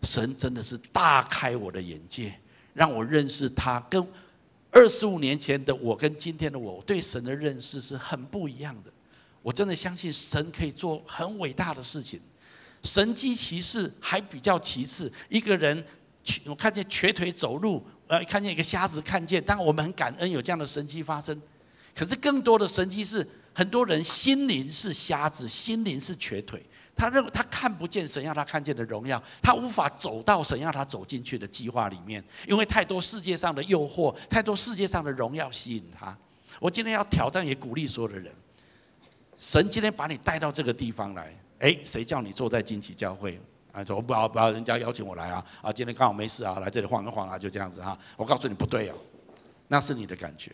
[0.00, 2.32] 神真的是大开我的眼界，
[2.72, 4.02] 让我认识他，跟
[4.70, 8.90] 二十五年前的我跟今天的我对神的认识是很不一样的。
[9.42, 12.20] 我真的相信神可以做很伟大的事情，
[12.82, 15.12] 神迹奇事还比较其次。
[15.28, 15.84] 一个人，
[16.46, 21.40] 我看见瘸腿走路，呃，看见一个瞎子看见，当然我们很感恩有这样的神迹发生。
[21.94, 36.16] 可是更多的神迹是，很多人心灵是瞎子，心灵是瘸腿，他认为他看不见神要他看见的荣耀，他无法走到神要他走进去的计划里面，因为太多世界上的诱惑，太多世界上的荣耀吸引他。
[36.60, 38.32] 我今天要挑战，也鼓励所有的人。
[39.42, 43.40] 神今天把你带到这个地方来，哎，谁叫你坐在惊奇教会？
[43.72, 47.98] 啊，说不好不好，人家邀请我来啊，啊，今天刚好没事啊，来这里晃一晃啊，就这样子哈。
[48.16, 48.94] 我告诉你不对哦，
[49.66, 50.52] 那是你的感觉。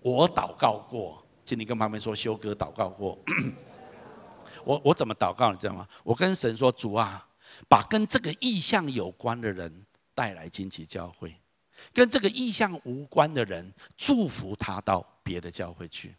[0.00, 3.18] 我祷告过，请你跟旁边说，修哥祷告过。
[4.62, 5.50] 我我怎么祷告？
[5.50, 5.88] 你知道吗？
[6.04, 7.26] 我跟神说，主啊，
[7.68, 11.34] 把跟这个意象有关的人带来惊奇教会，
[11.92, 16.14] 跟这个意象无关的人，祝福他到别的教会去。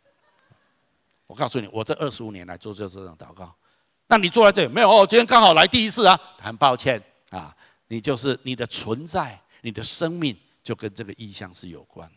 [1.31, 3.55] 我告诉你，我这二十五年来做这这种祷告，
[4.07, 4.91] 那你坐在这里没有？
[4.91, 7.55] 哦，今天刚好来第一次啊，很抱歉啊，
[7.87, 12.11] 你就是你的存在，你的生命就跟这个意象是有关。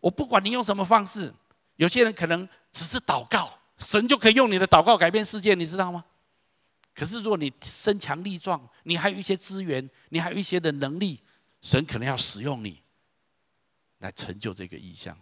[0.00, 1.30] 我不管你用什么方式，
[1.76, 6.02] 有些人可能只是祷告，神就可以用你的祷告改变世界，你知道吗？
[6.94, 11.20] 可是如果你身强力壮，你还有一些资源，你还有一些的能力，
[11.60, 12.80] 神可能要使用你
[13.98, 15.14] 来成就这个意象。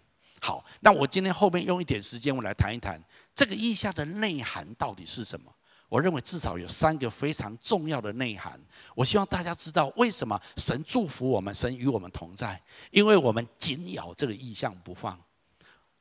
[0.45, 3.01] 好，那我今天后面用一点时间，我来谈一谈
[3.35, 5.55] 这个意象的内涵到底是什么？
[5.89, 8.61] 我认为至少有三个非常重要的内涵。
[8.95, 15.21] 我希望大家知道为什么神祝福我们，神与我们同在，因为我们紧咬这个意象不放。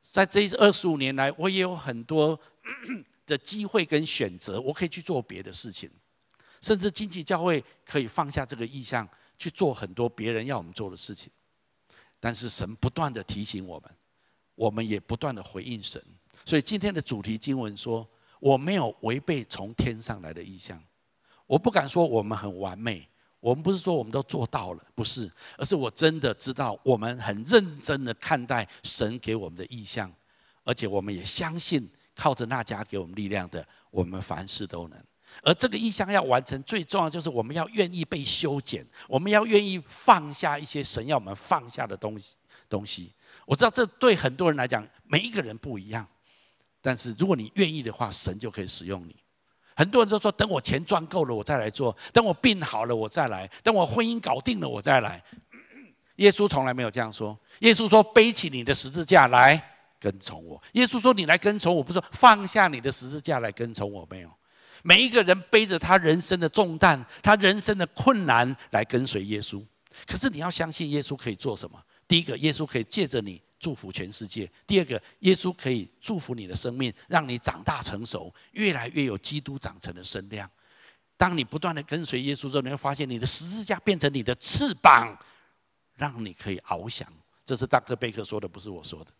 [0.01, 2.39] 在这二十五年来，我也有很多
[3.27, 5.89] 的机会跟选择，我可以去做别的事情，
[6.61, 11.31] 甚至经济教会可以放下这个意象，去做很多别人要我们做的事情。
[12.19, 13.89] 但是神不断地提醒我们。
[14.53, 16.03] 我们也不断的回应神，
[16.45, 18.07] 所以今天的主题经文说
[18.39, 20.81] ：“我没有违背从天上来的意象。”
[21.47, 23.05] 我不敢说我们很完美，
[23.41, 30.09] 我们不是说我们都做到了，不是，而是我真的知道我们很认真的看待神给我们的意象，
[30.63, 34.97] 而且我们也相信靠着那家给我们力量的，我们凡事都能。
[35.43, 42.35] 而这个意象要完成，最重要就是我们要愿意被修剪，我们要愿意放下一些神要我们放下的东西
[42.69, 43.11] 东西。
[43.45, 46.07] 我知道这对很多人来讲，每一个人不一样。
[46.81, 49.15] 但是如果你愿意的话，神就可以使用你。
[49.75, 55.23] 很多人都说，等我钱赚够了，我再来做；等我病好了，我再来；等我婚姻搞定了，我再来。
[56.17, 57.37] 耶稣从来没有这样说。
[57.59, 59.59] 耶稣说：“背起你的十字架来
[59.99, 64.29] 跟从我。”耶稣说：“你来跟从我，不是放下你的十字架来跟从我。”没有。
[64.83, 69.63] 每一个人背着他人生的重担，他人生的困难来跟随耶稣。
[70.05, 71.81] 可是你要相信耶稣可以做什么？
[72.07, 80.49] 第一个，耶稣可以借着你祝福全世界；第二个，耶稣可以祝福你的生命，让你长大成熟，越来越有基督长成的身量。
[81.15, 85.15] 当你不断的跟随耶稣之后，你会发现你的十字架变成你的翅膀，
[85.95, 87.07] 让你可以翱翔。
[87.45, 89.11] 这是大哥贝克说的，不是我说的。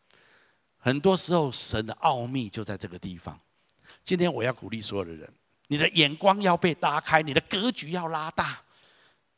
[0.79, 3.39] 很多时候，神的奥秘就在这个地方。
[4.03, 5.31] 今天我要鼓励所有的人，
[5.67, 8.59] 你的眼光要被打开，你的格局要拉大。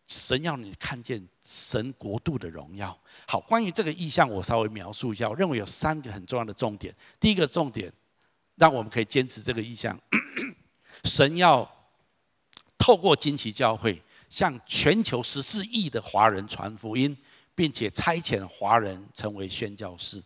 [0.05, 2.97] 神要你看见神国度的荣耀。
[3.27, 5.29] 好，关于这个意象，我稍微描述一下。
[5.29, 6.93] 我认为有三个很重要的重点。
[7.19, 7.91] 第一个重点，
[8.55, 9.99] 让我们可以坚持这个意象。
[11.05, 11.69] 神要
[12.77, 17.15] 透过惊奇教会，向全球十四亿的华人传福音，
[17.55, 20.21] 并且差遣华人成为宣教士。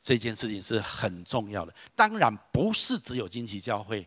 [0.00, 1.74] 这件事情是很重要的。
[1.94, 4.06] 当然，不是只有惊奇教会。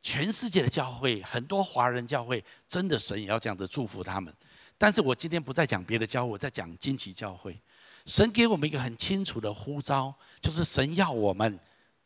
[0.00, 4.32] 全世界的教会，很多华人教会，真的神也要这样子祝福他们。
[4.76, 7.58] 但是我今天不再讲别的教会，我在讲惊奇教会。
[8.06, 11.58] 神给我们一个很清楚的呼召，就是神要我们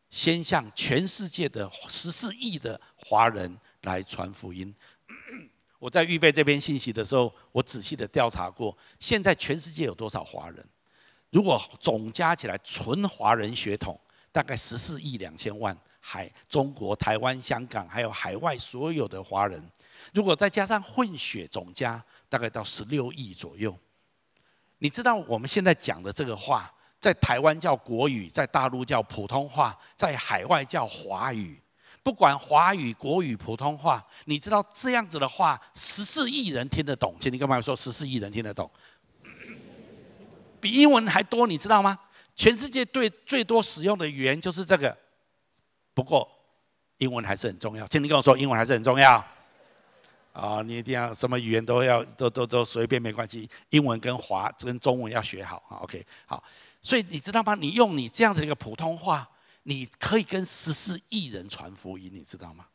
[0.09, 4.73] 先向全世界的十四亿的华人来传福音。
[5.79, 10.65] 我在预备这篇信息的时候，我仔细的调查过，现在全世界有多少华人？
[11.29, 13.97] 如果总加起来纯华人血统，
[14.31, 15.77] 大概十四亿两千万。
[16.05, 19.63] 海、中国、台湾、香港，还有海外所有的华人，
[20.13, 23.73] 如果再加上混血，总加大概到十六亿左右。
[24.79, 31.57] 你知道我们现在讲的这个话，在台湾叫国语，在大陆叫普通话，在海外叫华语。
[32.03, 37.15] 不管华语、国语、普通话，你知道这样子的话，十四亿人听得懂。
[37.17, 38.69] 请你干嘛说十四亿人听得懂？
[40.59, 41.97] 比英文还多，你知道吗？
[42.35, 44.97] 全世界对最多使用的语言就是这个。
[45.93, 46.29] 不过，
[46.97, 47.87] 英文还是很重要。
[47.87, 49.23] 请你跟我说，英文还是很重要。
[50.31, 53.47] 啊，你一定要什么语言都要，都都都随便没关系。
[53.69, 55.77] 英文跟华跟中文要学好啊。
[55.83, 56.43] OK，好。
[56.81, 57.55] 所以你知道吗？
[57.55, 59.29] 你用你这样子一个普通话，
[59.63, 62.65] 你可以跟十四亿人传福音，你知道吗？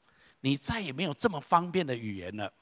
[0.40, 2.52] 你再也没有这么方便的语言了。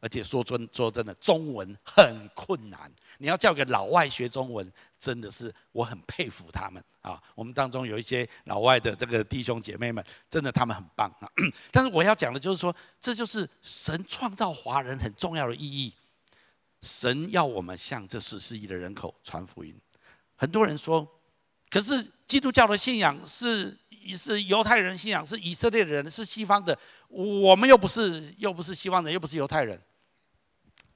[0.00, 2.90] 而且说真说真的，中文很困难。
[3.18, 7.22] 你要叫个老外学中文，真的是我很佩服他们啊。
[7.34, 11.28] 我们当中有一些老外的这个弟兄姐妹们，真的他们很棒啊。
[11.70, 15.92] 但是我要讲的就是说，这就是神创造华人很重要的意义。
[16.80, 19.78] 神要我们向这十四亿的人口传福音。
[20.34, 21.06] 很多人说，
[21.68, 23.76] 可是基督教的信仰是
[24.16, 26.74] 是犹太人信仰，是以色列人，是西方的，
[27.08, 29.78] 我们又不是又不是西方人，又不是犹太人。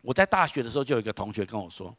[0.05, 1.97] 我在大学的时候就有一个同学跟我说，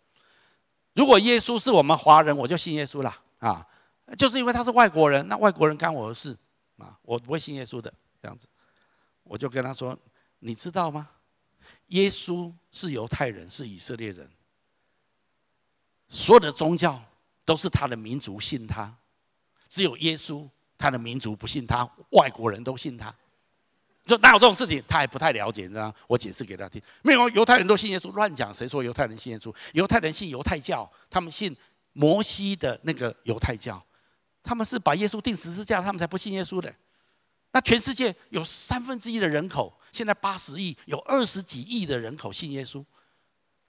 [0.94, 3.68] 如果耶稣是我们华人，我就信耶稣了啊，
[4.16, 6.38] 就是因为他是外国人，那外国人干我的事
[6.78, 7.92] 啊，我不会信耶稣的
[8.22, 8.48] 这样子。
[9.24, 9.98] 我就跟他说，
[10.38, 11.10] 你知道吗？
[11.88, 14.30] 耶稣是犹太人，是以色列人，
[16.08, 17.02] 所有的宗教
[17.44, 18.96] 都是他的民族信他，
[19.68, 23.12] 只有耶稣他的民族不信他，外国人都信他。
[24.06, 24.84] 就哪有这种事情？
[24.88, 25.94] 他还不太了解，你知道吗？
[26.08, 26.82] 我解释给他听。
[27.02, 28.54] 没有，犹太人都信耶稣，乱讲。
[28.54, 29.54] 谁说犹太人信耶稣？
[29.74, 31.56] 犹太人信犹太教，他们信
[31.94, 33.84] 摩西的那个犹太教，
[34.44, 36.74] 他们是把耶稣钉十字架，他们才不信耶稣的。
[37.52, 42.86] 那全世界有三分之一的人口，现在八十亿，有二十几亿的人口信耶稣，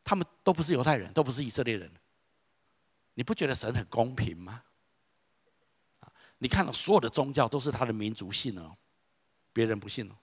[0.04, 1.90] 他们都不是犹太人，都不是以色列人。
[3.14, 4.62] 你不觉得神很公平吗？
[6.38, 8.76] 你看到所有的宗教都是他的民族信哦，
[9.54, 10.14] 别人不信哦。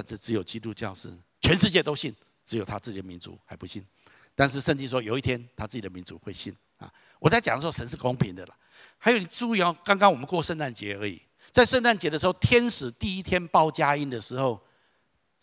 [0.00, 3.84] 但是只有基督教是全世界都信，只有他自己的民族还不信。
[4.32, 6.88] 但是圣经说有一天他自己的民族会信啊！
[7.18, 8.54] 我在讲的时候，神是公平的了。
[8.96, 11.20] 还有你注意哦，刚刚我们过圣诞节而已，
[11.50, 14.62] 在圣诞节的时候，天使第一天报佳音的时候，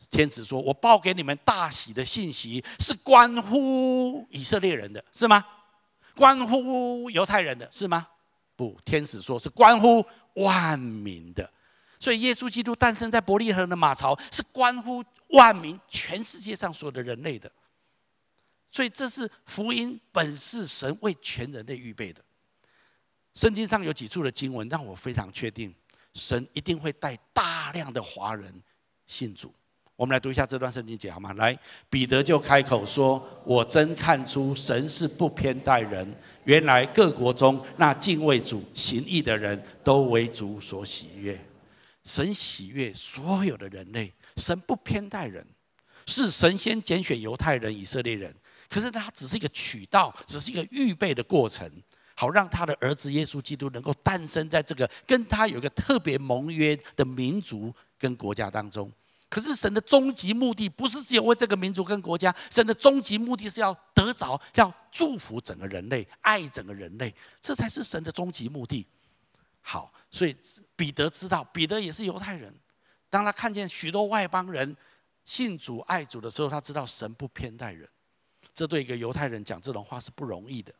[0.10, 5.44] 天使说：“我报给你们大喜的信息，是关乎以色列人的，是吗？”
[6.16, 8.08] 关乎犹太人的是吗？
[8.56, 11.52] 不，天使说是关乎万民的。
[12.00, 17.52] 所以耶稣基督诞生在伯利恒的马槽，是关乎万民，全世界上所有的人类的。
[18.72, 22.22] 所以这是福音，本是神为全人类预备的。
[23.34, 25.74] 圣经上有几处的经文让我非常确定，
[26.14, 28.54] 神一定会带大量的华人
[29.08, 29.54] 信主。
[29.98, 31.32] 我们来读一下这段圣经节好吗？
[31.34, 31.58] 来，
[31.90, 36.14] 彼得就开口说：“我真看出神是不偏待人。
[36.44, 41.40] 原来各国中那敬畏主、行义的人都为主所喜悦。
[42.06, 45.46] 神喜悦所有的人类，神不偏待人。
[46.08, 48.34] 是神先拣选犹太人、以色列人，
[48.70, 51.68] 可是他只是一个渠道，只是一个预备的过程，
[52.14, 58.92] 好让他的儿子耶稣基督能够诞生在这个跟他有一个特别盟约的民族跟国家当中。”
[59.28, 68.86] 可是神的终极目的不是只有为这个民族跟国家，神的终极目的是要得着，要祝福整个人类，爱整个人类，这才是神的终极目的。
[69.68, 70.36] 好，所以
[70.76, 72.54] 彼得知道，彼得也是犹太人，
[73.10, 74.78] 当他看见许多外邦人
[75.24, 77.90] 信主爱主的时候，他知道神不偏待人。
[78.54, 80.72] 这对一个犹太人讲这种话是不容易的。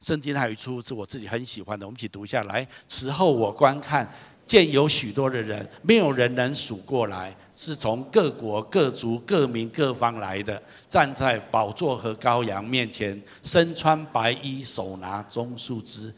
[0.00, 2.66] 圣经还有一处是我自己很喜欢的，我们一起读下来。
[2.88, 4.10] 此后我观看。
[4.48, 16.10] 见有许多的人，没有人能数过来，是从各国、各族、各民、各方来的，站在宝座和羔羊面前，身穿白衣，手拿棕树枝。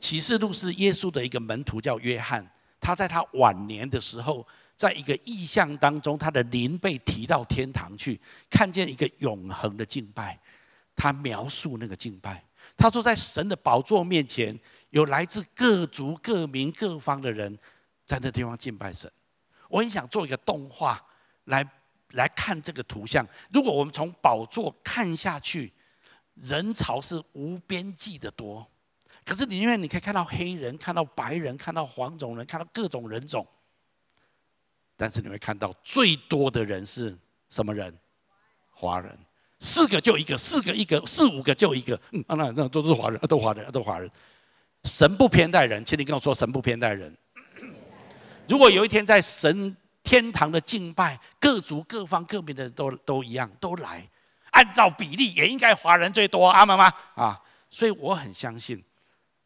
[0.00, 2.48] 启示录是耶稣的一个门徒叫约翰，
[2.80, 8.20] 他在他晚年的时候，在一个异象当中，他的灵被提到天堂去，
[8.50, 10.38] 看见一个永恒的敬拜。
[10.94, 12.42] 他描述那个敬拜，
[12.76, 14.58] 他说在神的宝座面前。
[14.90, 17.58] 有来自各族、各民、各方的人
[18.06, 19.10] 在那地方敬拜神。
[19.68, 21.04] 我很想做一个动画
[21.46, 21.68] 来
[22.12, 23.26] 来看这个图像。
[23.52, 25.70] 如果我们从宝座看下去，
[26.36, 28.66] 人潮是无边际的多。
[29.26, 33.46] 可是里面你可以看到黑人、看到白人、看到黄种人、看到各种人种。
[34.96, 37.14] 但是你会看到最多的人是
[37.50, 37.94] 什么人？
[38.70, 39.18] 华人，
[39.58, 42.00] 四个就一个，四个一个，四五个就一个。
[42.12, 44.10] 嗯，那那都是华人，都华人，都华人。
[44.84, 47.14] 神不偏待人，请你跟我说，神不偏待人。
[48.48, 54.08] 如果有一天在神天堂的敬拜，各族各方各民的人都都一样都来，
[54.52, 56.84] 按照比例也应该华人最多，阿妈妈？
[57.14, 58.80] 啊，所以我很相信，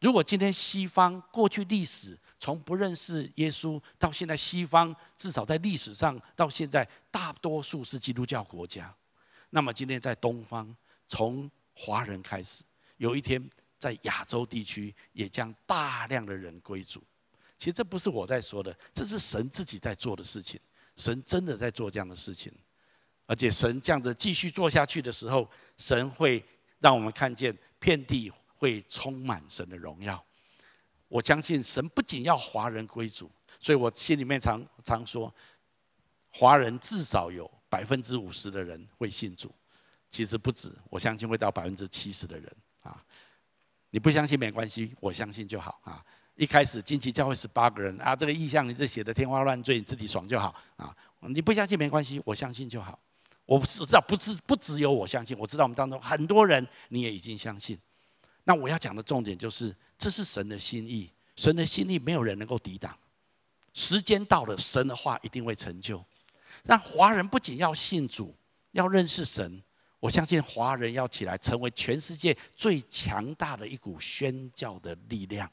[0.01, 8.93] 如果今天西方过去历史从不认识耶稣到现在，西方至少在历史上到现在大多数是基督教国家，
[9.51, 10.75] 那么今天在东方
[11.07, 12.63] 从华人开始，
[12.97, 13.49] 有一天。
[13.81, 17.01] 在亚洲地区也将大量的人归主，
[17.57, 20.59] 其实这不是我在说的，这是神自己在做的事情。
[20.95, 22.53] 神真的在做这样的事情，
[23.25, 26.45] 而且神这样子继续做下去的时候，神会
[26.77, 28.29] 让我们看见遍地
[28.61, 30.23] 会充满神的荣耀。
[31.07, 35.33] 我相信神不仅要华人归主，所以我心里面常常说，
[36.29, 39.51] 华人至少有百分之五十的人会信主，
[40.11, 43.03] 其实不止，我相信会到百分之七十的人啊。
[43.89, 46.05] 你不相信没关系，我相信就好啊！
[46.35, 50.95] 一开始惊奇教会十八个人啊，这个意象你这写的天花乱坠，你自己爽就好啊！
[51.21, 52.99] 你不相信没关系，我相信就好。
[53.43, 57.75] 我知道不是不只有我相信，我知道我们当中很多人你也已经相信。
[58.43, 62.97] 那我要讲的重点就是，这是神的心意，神的心意没有人能够抵挡。
[63.73, 66.03] 时间到了，神的话一定会成就。
[66.63, 68.35] 让华人不仅要信主，
[68.71, 69.61] 要认识神。
[69.99, 75.49] 我相信华人要起来，成为全世界最强大的一股宣教的力量。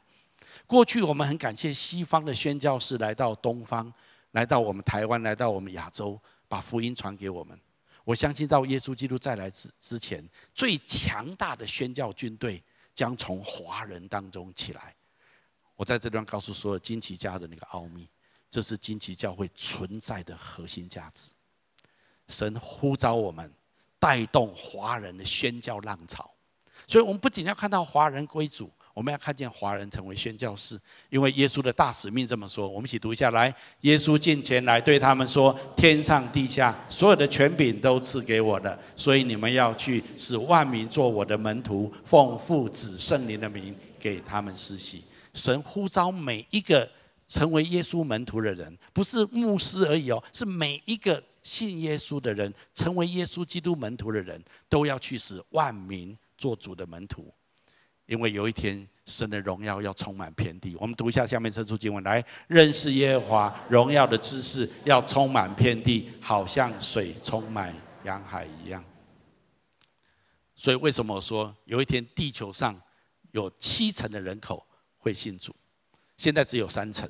[0.66, 3.92] 过去我们很感谢西方的宣教士来到东方，
[4.32, 6.18] 来到我们台湾，来到我们亚洲，
[6.48, 7.58] 把福音传给我们。
[8.04, 12.62] 我相信到耶稣基督再来之之前，最强大的宣教军队
[12.98, 14.92] 将从华人当中起来。
[15.76, 18.08] 我在这段告诉所有金奇家的那个奥秘，
[18.50, 21.30] 这是金奇教会存在的核心价值。
[22.26, 23.54] 神呼召我们。
[24.00, 26.30] 带动华人的宣教浪潮，
[26.86, 28.70] 所以我们不仅要看到华人归主。
[28.98, 30.76] 我们要看见华人成为宣教士，
[31.08, 32.66] 因为耶稣的大使命这么说。
[32.66, 33.54] 我们一起读一下来。
[33.82, 46.90] 耶稣近前来对他们说：“天上地下所有的权柄都赐给我的，所以你们要去，使万民做我的门徒，奉父子圣灵的名给他们施洗。”神呼召每一个
[47.28, 57.32] 成为耶稣门徒的人，不是牧师而已哦，是每一个信耶稣的人，成为耶稣基督门徒的人，都要去使万民做主的门徒。
[58.08, 60.74] 因为有一天，神的荣耀要充满遍地。
[60.80, 68.82] 我们读一下下面这处经文：来，认识耶和华荣耀的知识要充满遍地，好像水充满洋海一样。
[70.54, 72.80] 所以，为什么说有一天地球上
[73.32, 75.54] 有七成的人口会信主？
[76.16, 77.06] 现在只有三成，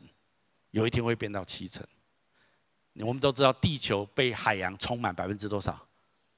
[0.73, 1.87] 有一天会变到七成。
[2.95, 5.81] 我们都知道，地球被海洋充满百分之多少？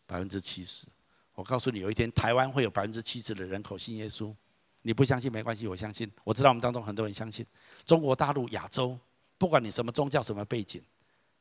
[0.05, 0.87] 百分之七十。
[1.33, 4.35] 我告诉你，有一天台湾会有百分之七十的人口信耶稣。
[4.83, 6.11] 你不相信没关系，我相信。
[6.25, 7.45] 我知道我们当中很多人相信。
[7.85, 8.99] 中国大陆、亚洲，
[9.37, 10.83] 不管你什么宗教、什么背景，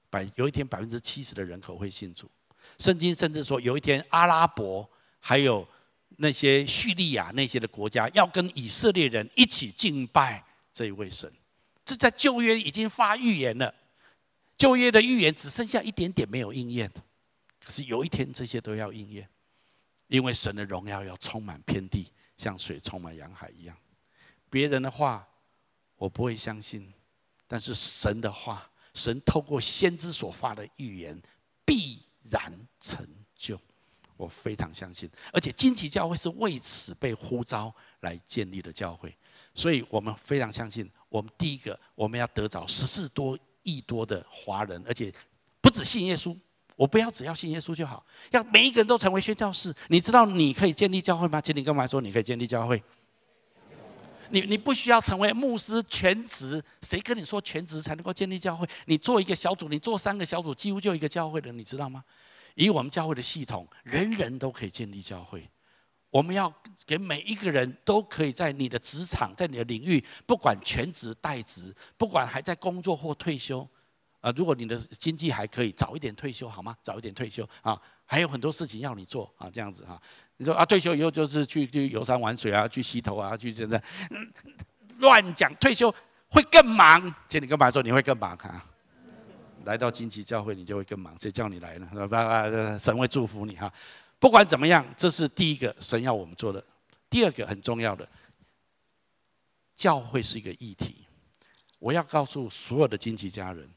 [0.10, 2.30] 百有一天百分之七十的人口会信主。
[2.78, 4.88] 圣经甚至说，有一天阿拉伯
[5.20, 5.68] 还有
[6.18, 11.32] 那些叙利亚那些的国家，要跟以色列人一起敬拜这一位神。
[11.86, 13.74] 这在旧约已经发预言了，
[14.58, 16.92] 旧约的预言只剩下一点点没有应验。
[17.64, 19.28] 可是有一天这些都要应验，
[20.08, 22.12] 因为神的荣耀要充满遍地。
[22.40, 23.78] 像水充满洋海一样，
[24.50, 25.28] 别人的话
[25.98, 26.92] 我不会相信，
[27.46, 31.22] 但是神的话，神透过先知所发的预言
[31.66, 33.60] 必然成就，
[34.16, 35.10] 我非常相信。
[35.34, 39.14] 而且金旗教会是为此被呼召来建立的教会，
[39.54, 40.90] 所以我们非常相信。
[41.10, 45.14] 我们第一个，我们要得着十四多亿多的华人，而且
[45.60, 46.38] 不止信耶稣。
[46.80, 48.02] 我不要只要信耶稣就好，
[48.32, 49.76] 要每一个人都成为宣教士。
[49.90, 51.42] 你知道你可以建立教会吗？
[51.42, 52.82] 请你跟我们说，你可以建立教会。
[54.30, 58.66] 你你不需要成为牧师全职，谁跟你说全职才能够建立教会？
[58.86, 62.02] 你做一个小组，你做三个小组，几乎就一个教会了，你知道吗？
[62.56, 65.46] 以我们教会的系统，人人都可以建立教会。
[66.10, 66.50] 我们要
[66.86, 73.68] 给每一个人都可以在你的职场，在你的领域，不管全职代职，不管还在工作或退休。
[74.22, 76.76] 啊，如果你的经济还可以，早一点退休好吗？
[76.82, 80.02] 早一点退休啊，还有很多事情要你做啊，这样子哈。
[80.38, 83.82] 你说啊，退休以后就是去去游山玩水啊，去洗头啊，去现在
[85.00, 85.94] 乱讲，退休
[86.30, 87.14] 会更忙。
[87.28, 88.66] 请你干嘛说你会更忙哈？
[89.66, 91.18] 来到金旗教会，你就会更忙。
[91.18, 91.90] 谁叫你来呢？
[91.94, 92.78] 是吧？
[92.78, 93.72] 神会祝福你哈。
[94.18, 96.64] 不管怎么样，这是第一个神要我们做的。
[97.10, 98.08] 第二个很重要的，
[99.76, 101.06] 教会是一个议题。
[101.80, 103.70] 我要告诉所有的金旗家人。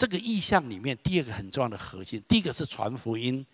[0.00, 3.44] 这个意象里面，第二个很重要的核心，第一个是传福音，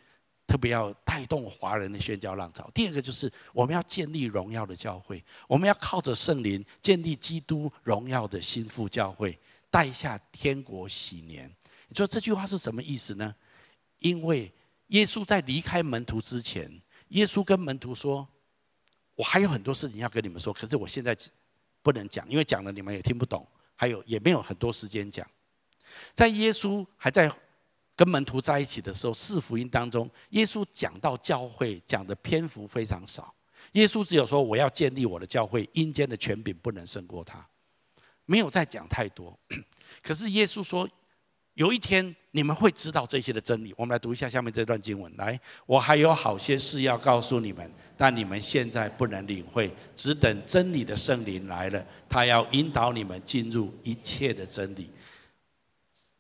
[0.47, 2.71] 特别要带动华人的宣教浪潮。
[2.73, 9.37] 第二个就是我们要建立荣耀的教会，我们要靠着圣灵建立基督荣耀的新妇教会，
[9.73, 11.53] 带下天国禧年。
[11.89, 13.35] 你说这句话是什么意思呢？
[13.99, 14.53] 因为
[14.91, 16.71] 耶稣在离开门徒之前，
[17.09, 18.25] 耶稣跟门徒说
[19.17, 21.13] ：“我还有很多事情要跟你们说，可是我现在
[21.83, 23.45] 不能讲，因为讲了你们也听不懂，
[23.75, 25.29] 还有也没有很多时间讲。”
[26.15, 27.31] 在耶稣还在
[27.95, 33.33] 跟门徒在一起的时候，四福音当中，耶稣讲到教会讲的篇幅非常少。
[33.73, 37.45] 耶稣只有说：“我要建立我的教会，阴间的权柄不能胜过他。”
[38.25, 39.39] 没有再讲太多。
[40.03, 40.89] 可是耶稣说
[41.55, 54.91] ：“有一天你们会知道这些的真理。”我们来读一下下面这段经文：“来，我还有好些事要告诉你们，但你们现在不能领会，只等真理的圣灵来了，他要引导你们进入一切的真理。”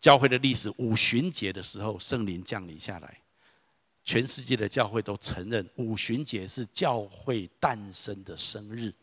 [0.07, 3.21] 教会的历史，五旬节的时候，圣灵降临下来，
[4.05, 8.95] 全世界的教会都承认五旬节是教会诞生的生日，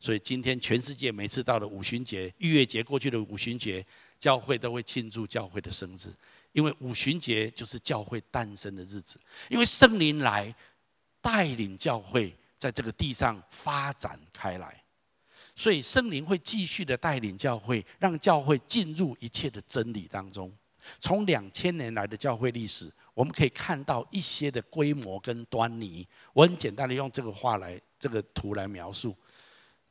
[0.00, 3.86] 所以今天全世界每次到了五旬节、逾越节过去的五旬节，
[4.18, 6.10] 教会都会庆祝教会的生日，
[6.50, 10.52] 因为五旬节就是教会诞生的日子，因为圣灵来
[11.20, 14.82] 带领教会在这个地上发展开来。
[15.58, 20.52] 所以圣灵会继续的带领教会，让教会进入一切的真理当中。
[21.00, 26.06] 从两千年来的教会历史，我们可以看到一些的规模跟端倪。
[26.32, 29.16] 我很简单的用这个话来，这个图来描述。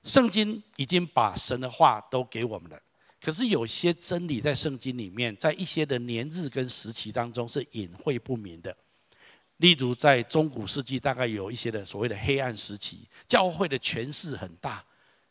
[0.06, 2.82] 圣经已经把神的话都给我们了，
[3.20, 8.74] 可是有些真理在圣经里面，在一些的年日跟时期当中是隐晦不明的。
[9.58, 14.82] 例如在中古世纪，大概有一些的所谓的黑暗时期，教会的权势很大。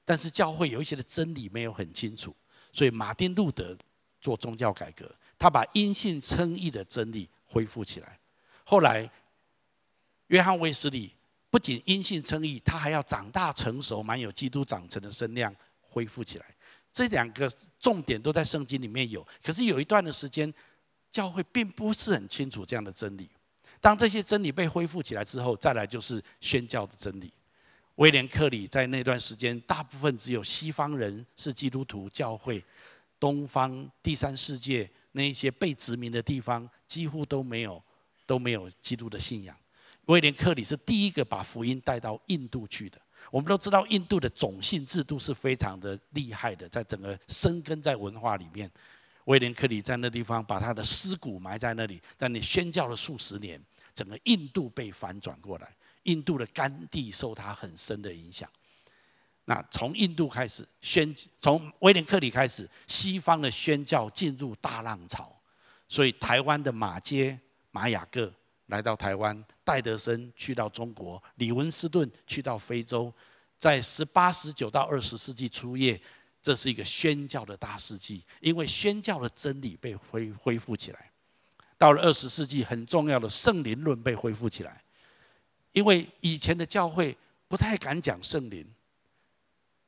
[0.07, 2.34] 但是教会有一些的真理没有很清楚，
[2.72, 3.76] 所以马丁路德
[4.20, 8.18] 做宗教改革，他把因信称义的真理恢复起来。
[8.64, 9.11] 后来，
[10.28, 11.12] 约翰卫斯理
[11.50, 16.46] 不仅因信称义，他还要长大成熟，满有基督长成的身量，恢复起来。
[16.92, 20.52] 这两个重点都在圣经里面有，可是有一段的时间，
[21.11, 23.28] 教会并不是很清楚这样的真理。
[23.80, 27.32] 当这些真理被恢复起来之后，再来就是宣教的真理。
[27.97, 32.62] 威廉克里在那段时间，大部分只有西方人是基督徒教会，
[33.18, 37.82] 东方第三世界那一些被殖民的地方几乎都没有
[38.26, 39.57] 都没有基督的信仰。
[40.07, 43.01] 威廉克里是第一个把福音带到印度去的。
[43.30, 48.70] 我们都知道，印度的种姓制度是非常的厉害的，在整个生根在文化里面。
[49.24, 53.61] 威廉克里在那地方把他的尸骨埋在那里，在那里宣教了数十年，
[53.94, 55.74] 整个印度被反转过来。
[56.07, 58.48] 印度的甘地受他很深的影响。
[59.44, 65.32] 那从印度开始宣，从威廉克里开始，西方的宣教进入大浪潮。
[65.88, 67.38] 所以台湾的马街、
[67.70, 68.32] 马雅各
[68.66, 73.12] 来到台湾，戴德生去到中国，李文斯顿去到非洲。
[73.57, 76.00] 在十八、十九到二十世纪初叶，
[76.42, 81.11] 这是一个宣教的大世纪，因为宣教的真理被恢恢复起来。
[81.78, 84.82] 到了二十世纪，很重要的圣灵论被恢复起来。
[85.76, 87.14] 因为以前的教会
[87.48, 88.66] 不太敢讲圣灵，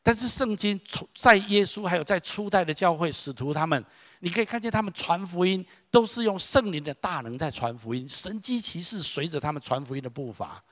[0.03, 0.79] 但是圣经
[1.15, 3.83] 在耶稣还有在初代的教会使徒他们，
[4.21, 10.63] 你可以看见他们传福音都是用圣灵的大能在传福音，神迹奇事随着他们传福音的步伐。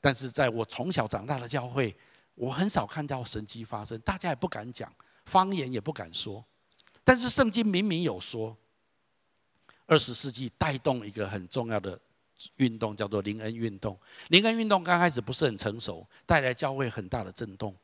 [0.00, 1.96] 但是在我从小长大的教会，
[2.34, 4.92] 我很少看到神迹发生，大家也不敢讲
[5.26, 6.44] 方言，也不敢说。
[7.04, 8.56] 但是圣经明明有说，
[9.86, 11.96] 二十世纪带动一个很重要的。
[12.56, 17.74] 运动叫做灵恩运动，灵恩运动刚开始不是很成熟，带来教会很大的震动。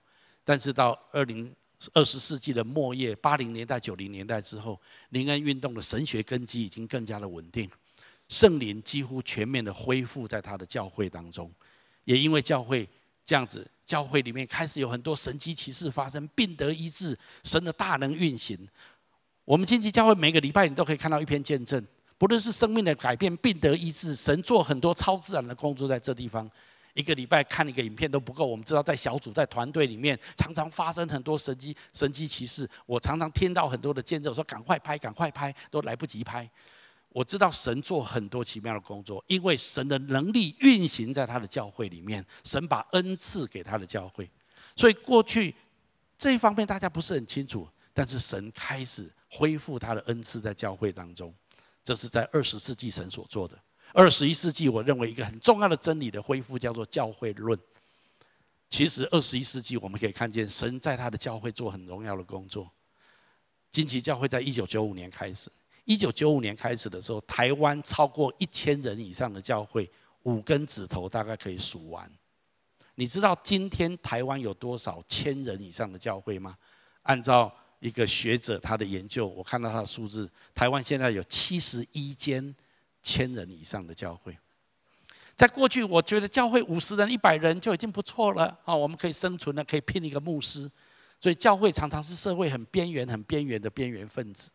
[0.44, 1.55] 但是到二零
[1.92, 4.80] 二十世纪的末叶，八零年代、九零年代之后，
[5.11, 7.68] 灵恩运动的神学根基已经更加的稳定，
[8.28, 11.50] 圣灵几乎全面的恢复在他的教会当中。
[12.05, 12.88] 也因为教会
[13.24, 18.57] 这样子，教会里面开始有很多神迹奇事发生，病得医治，神的大能运行。
[19.44, 21.84] 我们近期教会每个礼拜你都可以看到一篇见证。
[22.16, 26.50] 不论是生命的改变、病得医治，神做很多超自然的工作在这地方。
[26.94, 28.46] 一个礼拜看一个影片都不够。
[28.46, 32.68] 我们知道，在小组、在团队里面，常常发生很多神迹、神迹奇事。
[32.86, 36.48] 我常常听到很多的见证，说：“赶快拍，赶快拍，都来不及拍。”
[37.10, 44.30] 我知道神做很多奇妙的工作，因为神的能力运行在他的教会里面，神把恩赐给他的教会。
[44.76, 45.52] 所以过去
[46.16, 51.34] 这一方面大家不是很清楚，但是神开始恢复他的恩赐在教会当中。
[51.85, 53.57] 这是在二十世纪神所做的。
[53.93, 57.57] 二十一世纪，我认为一个很重要的真理的恢复叫做教会论。
[58.70, 62.68] 其实二十一世纪我们可以看见神在他的教会做很荣耀的工作。
[63.70, 65.53] 惊奇教会在一九九五年开始，
[65.85, 69.89] 一九九五年开始的时候，台湾超过一千人以上的教会，
[70.22, 72.11] 五根指头大概可以数完。
[72.97, 76.57] 你知道今天台湾有多少千人以上的教会吗？
[77.03, 82.54] 按照一个学者他的研究，我看到他的数字，台湾现在有七十一间
[83.02, 84.36] 千人以上的教会。
[85.36, 90.70] 在过去，我觉得教会五十人、一百人就已经不错了啊，我们可以生存了，可以聘一个牧师。
[91.20, 94.50] 所以教会常常是社会很边缘、很边缘的边缘分子。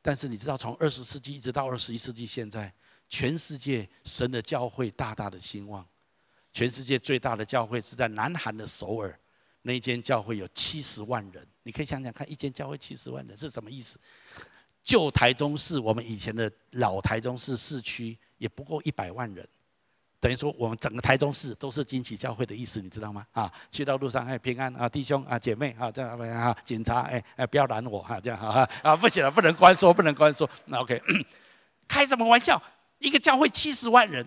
[0.00, 2.72] 但是你知道，从二十世纪一直到二十一世纪，现在
[3.08, 5.84] 全世界神的教会大大的兴旺。
[6.52, 9.18] 全世界最大的教会是在南韩的首尔。
[9.62, 14.00] 那一间教会有七十万人，你可以想想看，一间教会七十万人是什么意思？
[14.82, 19.46] 旧台中市，我们以前的老台中市市区也不过一百万人，
[20.18, 23.26] 等于说我们整个台中市都是惊奇教会的意思，你知道吗？
[23.32, 30.98] 啊，去到路上哎，平安啊，弟兄啊，姐妹啊，这样啊，警察哎哎，不要拦我哈，这样哈啊，不行了，不能关说，不能关说，那 OK，
[31.86, 32.58] 开什么玩笑？
[32.98, 34.26] 一个教会七十万人，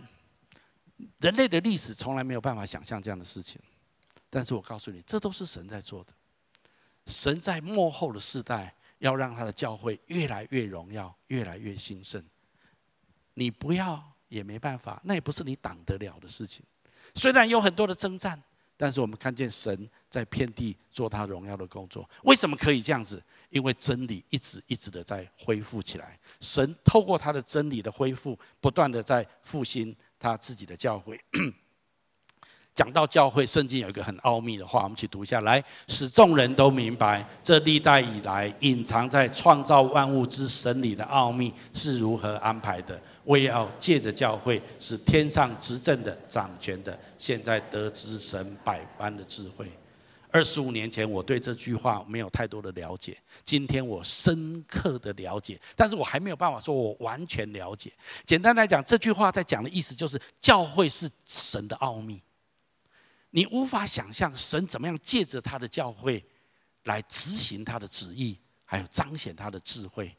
[1.21, 3.59] 人类的历史从来没有办法想象这样的事情。
[4.29, 6.13] 但是我告诉你，这都是神在做的。
[7.05, 12.23] 神在幕后的世代，要让他的教会越来越荣耀，越来越兴盛。
[13.33, 16.63] 你不要也没办法，那也不是你挡得了的事情。
[17.15, 18.41] 虽然有很多的征战，
[18.77, 22.09] 但是我们看见神在遍地做他荣耀的工作。
[22.23, 23.21] 为什么可以这样子？
[23.49, 26.19] 因为真理一直一直的在恢复起来。
[26.39, 31.19] 神透过他的真理的恢复，不断的在复兴他自己的教会。
[32.73, 42.99] 讲到教会，圣经有一个很奥秘的话，我们去读一下来，使众人都明白，这历代以来隐藏在创造万物之神里的奥秘是如何安排的。
[43.23, 49.67] 我也要借着教会，使天上执政的、掌权的，现在得知神百般的智慧。
[50.31, 57.91] 二十五年前，我对这句话没有太多的了解，今天我深刻的了解，但是我还没有办法说我完全了解。
[58.25, 62.21] 简单来讲，这句话在讲的意思就是，教会是神的奥秘。
[63.31, 66.23] 你无法想象神怎么样借着他的教会
[66.83, 70.15] 来执行他的旨意，还有彰显他的智慧，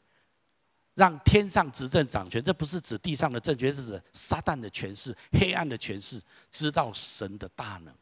[0.95, 2.43] 让天上执政掌权。
[2.43, 7.93] 这不是指地上的政权，是指撒旦的权势、黑暗的权势，知道神的大能。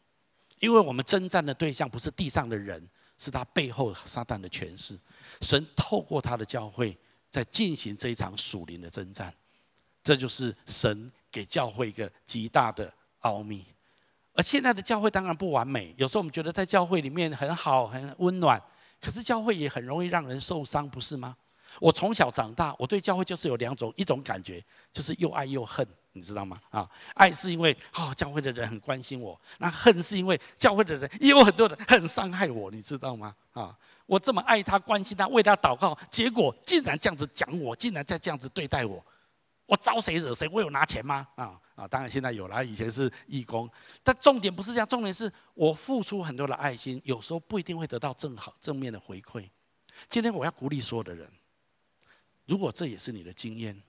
[0.60, 2.88] 因为我们征战的对象不是地上的人，
[3.18, 4.98] 是他背后撒旦的权势。
[5.42, 6.98] 神透过他的教会，
[7.30, 9.34] 在进行这一场属灵的征战。
[10.04, 13.66] 这就是神给教会一个极大的奥秘。
[14.34, 18.62] 而现在的教会当然不完美，有时候我们觉得在教会里面很好、很温暖，
[19.02, 21.36] 可是教会也很容易让人受伤，不是吗？
[21.80, 26.60] 我从小长大，我对教会就是有两种，一种感觉就是又爱又恨，你知道吗？
[26.70, 33.34] 啊，爱是因为啊，教会的人很关心我；那恨是因为教会的人也有很多人很伤害我，你知道吗？
[33.54, 33.74] 啊，
[34.06, 39.04] 我这么爱他、关心他、为他祷告，结果竟然这样子讲我，竟然在这样子对待我。
[39.66, 40.50] 我招谁惹谁？
[40.52, 41.26] 我有拿钱吗？
[41.36, 41.88] 啊啊！
[41.88, 43.68] 当然现在有了，以前是义工。
[44.04, 49.50] 但重点不是这样，重点是我付出很多的爱心，有时候不一定会得到正好正面的回馈。
[50.08, 51.28] 今天我要鼓励所有的人，
[52.46, 53.82] 如果这也是你的经验，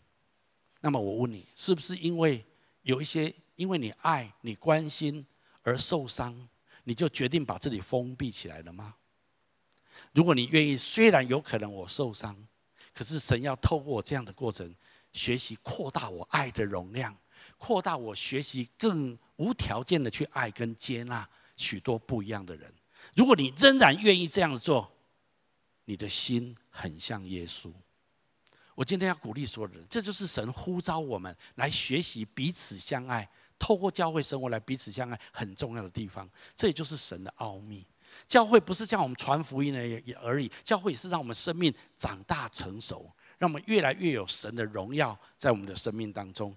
[0.80, 2.42] 那么我问你，是不是因为
[2.80, 5.26] 有一些因为你爱你关心
[5.62, 6.48] 而受伤，
[6.84, 8.94] 你就决定把自己封闭起来了吗？
[10.14, 12.34] 如果你愿意，虽然有可能我受伤，
[12.94, 14.74] 可是神要透过我这样的过程。
[15.14, 17.14] 学习扩大我爱的容量，
[17.62, 22.74] 扩大我学习更无条件的去爱跟接纳许多不一样的人。
[23.14, 24.92] 如果你仍然愿意这样做，
[25.84, 27.72] 你的心很像耶稣。
[28.74, 36.28] 我今天要鼓励所有人，这就是神呼召我们来学习彼此相爱，透过教会生活来彼此相爱很重要的地方。
[36.56, 37.86] 这也就是神的奥秘。
[38.26, 39.72] 教会不是叫我们传福音
[40.20, 43.08] 而已，教会也是让我们生命长大成熟。
[43.38, 46.56] 让我们越来越有神的荣耀在我们的生命当中。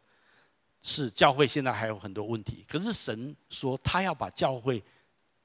[0.87, 4.81] 是教会现在还有很多问题，可是神说他要把教会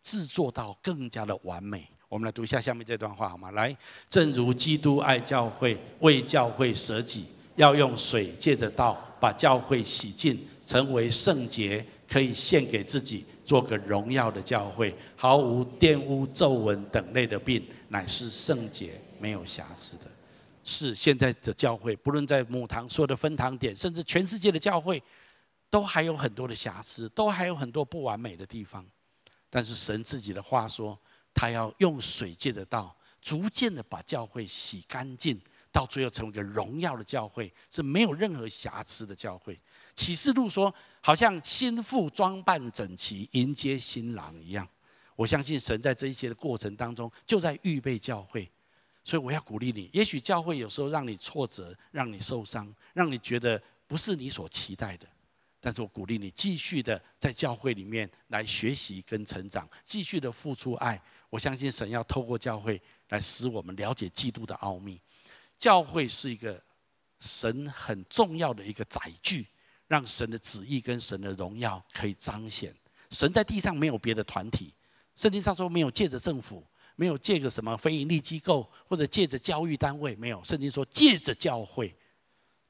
[0.02, 1.88] 制作到更加的完美。
[2.10, 3.50] 我们来读一下下面这段话好吗？
[3.52, 3.74] 来，
[4.10, 7.24] 正如基督爱教会，为教会舍己，
[7.56, 20.02] 要用水借着道把教会洗净，成为圣洁，可以献给自己，做个荣耀的教会，毫无玷污、皱纹等类的病，乃是圣洁、没有瑕疵的。
[20.62, 25.02] 是现在的教会，不论在母堂、所有的分堂点，甚至全世界的教会，
[25.70, 28.84] 都还有很多的瑕疵，都还有很多不完美的地方。
[29.48, 30.98] 但是神自己的话说，
[31.32, 35.40] 他要用水借着道，逐渐的把教会洗干净，
[35.72, 39.58] 到最后成为一个荣耀的教会，是没有任何瑕疵的教会。
[39.94, 44.68] 启示录说，好像新妇装扮整齐迎接新郎一样。
[45.16, 48.50] 我相信神在这一些的过程当中，就在预备教会。
[49.02, 55.06] 所以我要鼓励你，也许教会有时候让你挫折，让你受伤，让你觉得不是你所期待的。
[55.60, 61.00] 但是我鼓励你继续的在教会里面来学习跟成长，继续的付出爱。
[61.28, 62.80] 我相信神要透过教会
[63.10, 65.00] 来使我们了解基督的奥秘。
[65.58, 66.60] 教会是一个
[67.20, 69.46] 神很重要的一个载具，
[69.86, 72.74] 让神的旨意跟神的荣耀可以彰显。
[73.10, 74.72] 神在地上没有别的团体，
[75.14, 76.64] 圣经上说没有借着政府。
[76.96, 80.44] 没有借着什么非营利机构，或者借着教育单位，没有。
[80.44, 81.96] 圣经说借着教会，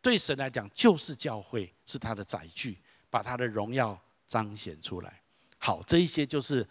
[0.02, 2.78] 对神来讲就是教会是他的载具，
[3.10, 5.20] 把他的荣耀彰显出来。
[5.58, 6.66] 好，这一些就是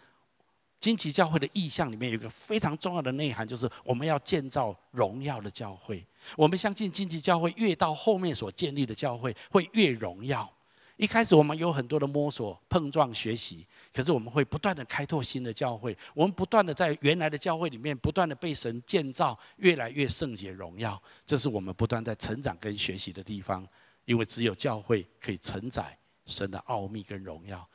[0.80, 6.04] 惊奇教会的意向里面有一个非常重要的内涵，就是我们要建造荣耀的教会。
[6.36, 10.50] 我们相信惊奇教会越到后面所建立的教会会越荣耀。
[10.96, 13.66] 一开始我们有很多的摸索、碰撞、学习。
[13.92, 21.00] 可是我们会不断的开拓新的教会，我们不断的在原来的教会里面不断的被神建造，越来越圣洁荣耀。
[21.26, 23.66] 这是我们不断在成长跟学习的地方，
[24.04, 27.66] 因为只有教会可以承载神的奥秘跟荣耀。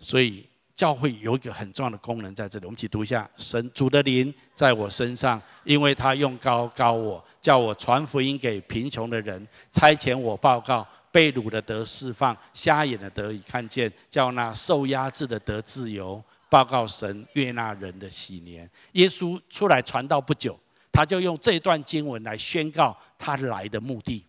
[0.00, 0.44] 所以
[0.74, 10.86] 教会有一个很重要的功能在这里，我们一起读一下：神主的灵在我身上，因为他用高高我，叫我传福音给贫穷的人，差遣我报告。
[11.16, 18.70] 被掳的得释放，瞎眼的得以看见，叫那受压制的得自由，报告神悦纳人的喜年。
[18.92, 20.60] 耶稣出来传道不久，
[20.92, 24.26] 他就用这段经文来宣告他来的目的。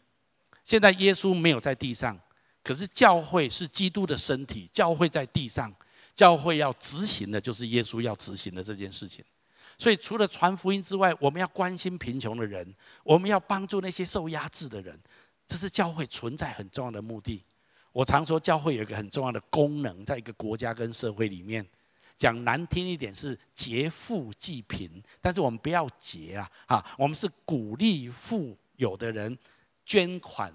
[0.63, 2.17] 现在耶稣没有在地上，
[2.63, 5.69] 可是教会是基督的身体，教会在地上，
[6.15, 9.25] 教会要执行的就是耶稣要执行的这件事情。
[9.77, 12.73] 所以除了传福音之外，我们要关心贫穷的人，
[13.03, 14.97] 我们要帮助那些受压制的人。
[15.47, 17.43] 这是教会存在很重要的目的。
[17.93, 21.65] 我常说，教会有一个很重要的功能，在一个国家跟社会里面，
[22.15, 29.35] 讲难听一点是劫富济贫，但是我们不要劫啊，啊，我们是鼓励富有的人
[29.83, 30.53] 捐款，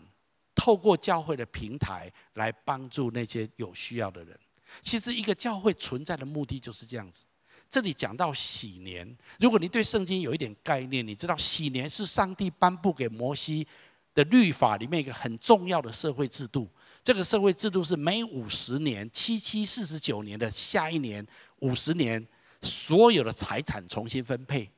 [0.54, 4.38] 透过教会的平台来帮助那些有需要的人。
[4.80, 7.24] 其实一个教会存在的目的就是这样子。
[7.68, 13.66] 这里讲到喜年，如果你对圣经有一点概念，你知道喜年是上帝颁布给摩西
[14.14, 16.68] 的律法里面一个很重要的社会制度。
[17.02, 21.26] 这个社会制度是每五十年，七七四十九年的下一年
[21.58, 22.24] 五十年，
[22.60, 24.70] 所有的财产重新分配，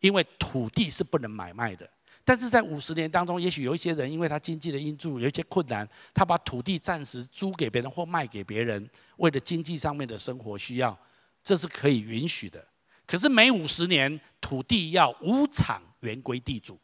[0.00, 1.88] 因为土地是不能买卖的。
[2.24, 10.98] 但是在五十年当中，也许有一些人因为他经济的因素有一些困难，他把土地暂时租给别人或卖给别人，为了经济上面的生活需要。
[11.42, 12.62] 这是可以允许的，
[13.06, 16.78] 可是每五十年土地要无偿原归地主，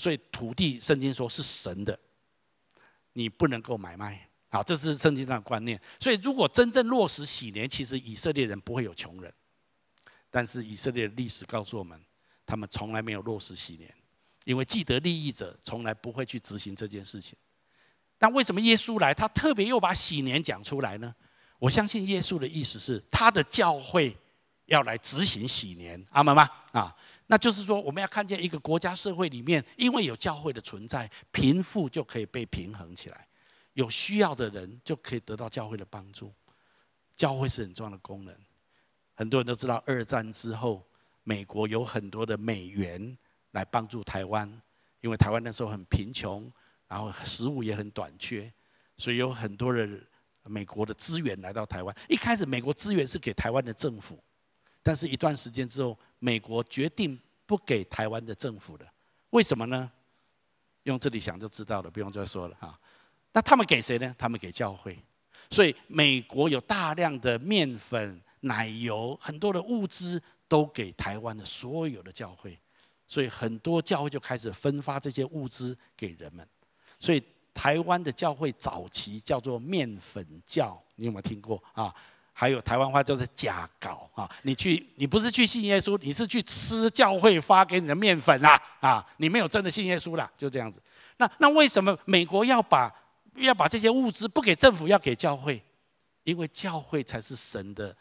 [0.00, 1.98] 所以土地圣经说是神的，
[3.12, 4.26] 你不能够买卖。
[4.48, 5.78] 好，这是圣经上的观念。
[6.00, 9.30] 所以如果真正落实洗年，其实以色列人不会有穷人。
[10.30, 12.00] 但是以色列的历史告诉我们，
[12.46, 13.94] 他们从来没有落实洗年，
[14.44, 17.36] 因为既得利益者从来不会去执行这件事情。
[18.16, 21.14] 但为什么耶稣来，他特别又把洗年讲出来呢？
[21.58, 24.16] 我相信耶稣的意思是，他的教会
[24.64, 26.48] 要来执行洗年，阿门吗？
[26.72, 26.96] 啊，
[27.30, 33.24] 那就是说，我们要看见一个国家社会里面，因为有教会的存在，贫富就可以被平衡起来，
[33.74, 36.32] 有需要的人就可以得到教会的帮助。
[37.14, 38.34] 教会是很重要的功能。
[39.14, 40.84] 很多人都知道，二战之后，
[41.22, 43.16] 美国有很多的美元
[43.52, 44.50] 来帮助台湾，
[45.00, 46.50] 因为台湾那时候很贫穷，
[46.88, 48.52] 然后食物也很短缺，
[48.96, 50.04] 所以有很多人。
[50.44, 54.18] 美国的资源来到台湾，一开始美国资源是给台湾的政府，
[54.82, 58.86] 但是一段时间之后，美国决定不给台湾的政府了，
[59.30, 59.90] 为什么呢？
[60.84, 62.78] 用这里想就知道了，不用再说了哈。
[63.32, 64.14] 那他们给谁呢？
[64.18, 64.98] 他们给教会，
[65.50, 72.58] 所以美国有大量的面粉、奶油，很多的物资都给台湾的所有的教会，
[73.06, 76.46] 所以很多教会就开始分发这些物资给人们，
[76.98, 77.22] 所以。
[77.52, 81.92] 台湾的教会早期叫做面粉教，你有没有听过啊？
[82.40, 84.26] 还有台湾话叫做假搞啊！
[84.44, 89.06] 你去，你不是去信耶稣，你是去吃教会发给你的面粉啦啊！
[89.18, 90.82] 你没有真的信耶稣啦，就这样子。
[91.18, 92.90] 那那为什么美国要把
[93.34, 95.62] 要把这些物资不给政府，要给教会？
[96.22, 97.94] 因为教会才是神的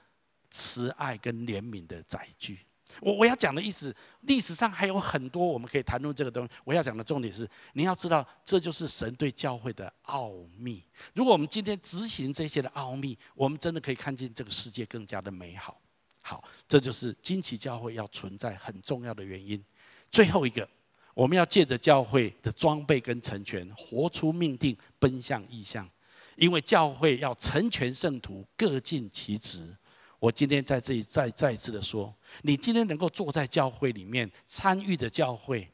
[0.50, 2.60] 慈爱跟怜悯的载具。
[3.02, 6.52] 我我要讲的意思，历史上还有很多我们可以谈论这个东西。
[6.64, 10.84] 我要讲的重点是，你要知道，这就是神对教会的奥秘。
[11.14, 15.80] 如果我们今天执行这些的奥秘，我们真的可以看见这个世界更加的美好。
[16.22, 19.64] 好，这就是惊奇教会要存在很重要的原因。
[20.12, 20.68] 最后一个，
[21.14, 25.90] 我们要借着教会的装备跟成全，活出命定，奔向异象。
[26.36, 29.76] 因为教会要成全圣徒，各尽其职。
[30.20, 35.72] 我今天在这里再再一次的说，你今天能够坐在教会里面参与的教会，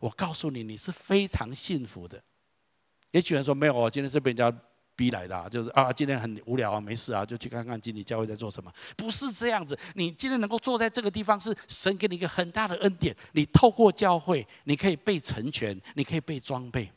[0.00, 2.22] 我告诉你，你是非常幸福的。
[3.10, 4.50] 也许人说没有，我今天是被人家
[4.96, 8.72] 逼来的，就是啊，今天很无聊啊，没事啊，就去看看今天教会在做什么。
[8.96, 13.14] 不是这样子，你今天能够坐在这个地方，是神给你一个很大的恩典。
[13.32, 16.90] 你透过教会，你可以被成全，你可以被装备，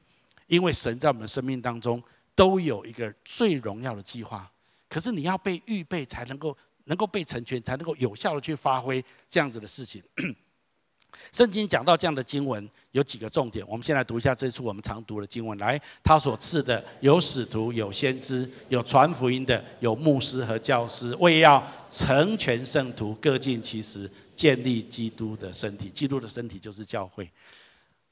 [0.48, 2.02] 因为神在我们生命当中
[2.34, 4.50] 都有一个最荣耀的计划。
[4.88, 6.58] 可是你要被预备，才能够。
[6.86, 10.02] 能够被成全，才能够有效的去发挥这样子的事情。
[11.32, 15.58] 圣经讲到这样的经文有几个重点，我们先来读一下这处我们常读的经文。
[15.58, 25.90] 来，他所赐的有使徒，有先知，有传福音的，有牧师和教师，为要成全圣徒，各尽其职，建立基督的身体。
[25.90, 27.32] 基督的身体就是教会。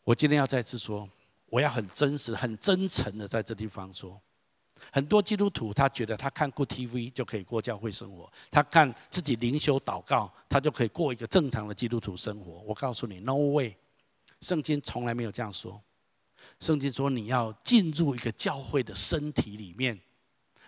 [0.05, 1.07] 我今天要再次说，
[1.49, 4.19] 我要很真实、很真诚的在这地方说。
[4.91, 12.61] 很多基督徒他觉得他看过 TV 就可以过教会生活，他看自己灵修祷告，他就可以过一个正常的基督徒生活。
[12.65, 13.75] 我告诉你，No way，
[14.41, 15.81] 圣经从来没有这样说。
[16.59, 19.99] 圣经说你要进入一个教会的身体里面，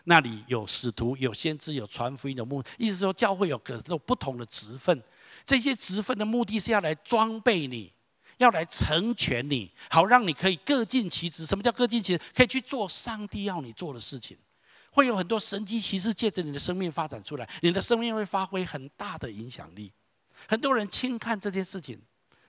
[0.05, 5.03] 那里有使徒、有先知、有传福音的目，意思说教会有各种不同的职分，
[5.45, 7.91] 这些职分的目的是要来装备你。
[8.37, 11.45] 要来成全你，好让你可以各尽其职。
[11.45, 12.23] 什么叫各尽其职？
[12.35, 14.37] 可以去做上帝要你做的事情，
[14.91, 19.91] 会有很多神迹奇事借着你的生命发展出来，你的生命会发挥很大的影响力。
[20.47, 21.99] 很多人轻看这件事情，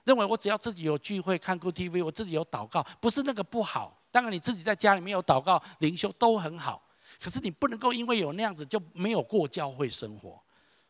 [0.03, 4.01] 认为我只要自己有聚会看过 TV，我自己有祷告，不是那个不好。
[4.11, 6.81] 当然你自己在家里面有祷告、灵修都很好，
[7.21, 10.41] 可是你不能够因为有那样子就没有过教会生活。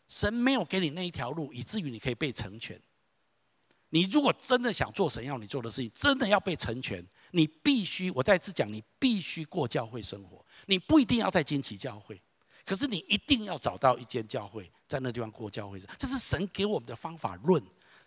[0.07, 2.79] 神没有给你那一条路，以至于你可以被成全。
[3.89, 10.45] 你如果真的想做神要你做的事情，真的要被成全，你必须，我再次讲，你必须过教会生活。
[10.65, 12.21] 你不一定要在惊奇教会，
[12.65, 15.95] 可是你一定要找到一间教会，在那地方过教会生活。
[15.97, 17.63] 这是神给我们的方法论，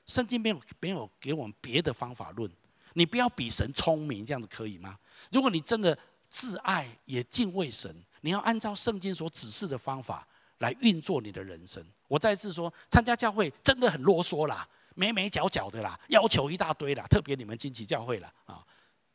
[0.07, 2.51] 圣经没有没有给我们别的方法论。
[2.95, 4.99] 你不要比神聪明，这样子可以吗？
[5.31, 5.97] 如果你真的
[6.29, 10.27] 自爱也敬畏神，你要按照圣经所指示的方法
[10.59, 11.83] 来运作你的人生。
[12.09, 18.65] 我再次说，参加教会真的很啰嗦啦，眉眉角角的啦，要求一大堆啦，特别你们惊奇教会啦啊，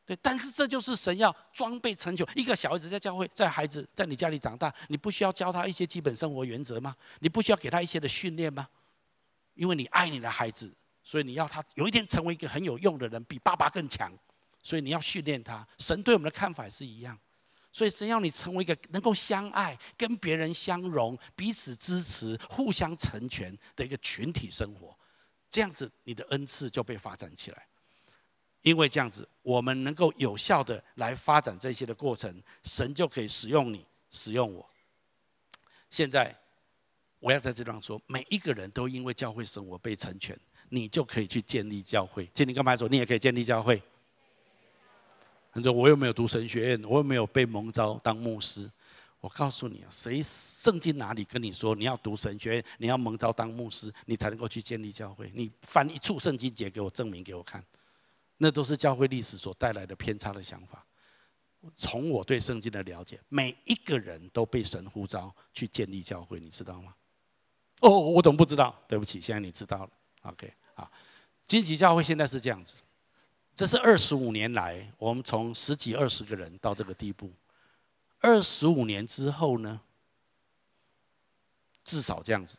[0.06, 0.16] 对。
[0.22, 6.96] 但是这就是神要装备成全一个小孩子在教会，在孩子在你家里长大，你不需要教他一些基本生活原则吗？
[7.20, 8.68] 你不需要给他一些的训练吗？
[9.54, 10.74] 因为你爱你的孩子，
[11.04, 14.12] 所以你要他有一天成为一个很有用的人，比爸爸更强。
[14.62, 15.66] 所以你要训练他。
[15.78, 17.16] 神对我们的看法也是一样。
[17.72, 24.95] 所以神要你成为一个能够相爱、跟别人相融、彼此支持、互相成全的一个群体生活，
[25.56, 27.66] 这样子你的恩赐就被发展起来。
[28.62, 34.70] 因为这样子，我们能够有效的来发展这些的过程，神就可以使用你，使用我。
[35.90, 36.36] 现在
[37.22, 40.38] 我要在这段说，每一个人都因为教会生活被成全，
[40.68, 42.26] 你就可以去建立教会。
[42.34, 42.90] 建立干嘛说？
[42.90, 43.82] 你也可以建立教会。
[45.52, 48.70] 很多我又没有读神学院，我又没有被蒙召当牧师。
[49.26, 55.32] 我告诉你啊，谁圣经哪里跟你说你要读神学，你要蒙召当牧师，你才能够去建立教会？
[55.34, 57.66] 你翻一处圣经节给我证明给我看，
[58.38, 60.86] 那都是教会历史所带来的偏差的想法。
[61.76, 66.94] 从我对圣经的了解，每一个人都被神呼召去建立教会，你知道吗？
[67.80, 68.80] 哦，我怎么不知道？
[68.88, 69.90] 对不起，现在你知道了。
[70.22, 70.92] OK，好，
[71.48, 72.76] 惊奇教会现在是这样子。
[73.56, 77.32] 这是二十五年来，我们从十几二十个人到这个地步。
[78.26, 79.80] 二十五年之后呢？
[81.84, 82.58] 至少这样子，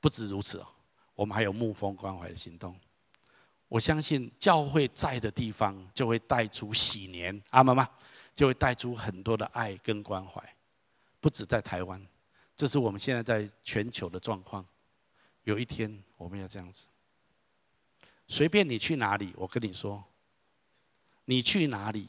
[0.00, 0.66] 不止如此哦。
[1.14, 2.74] 我们还有牧风关怀的行动。
[3.68, 7.86] 我相信教会在的地方，就会带出喜年，阿妈妈？
[8.34, 10.42] 就会带出很多的爱跟关怀。
[11.20, 12.02] 不止在台湾，
[12.56, 14.66] 这是我们现在在全球的状况。
[15.44, 16.86] 有一天，我们要这样子。
[18.26, 20.02] 随便你去哪里，我跟你说，
[21.26, 22.08] 你去哪里，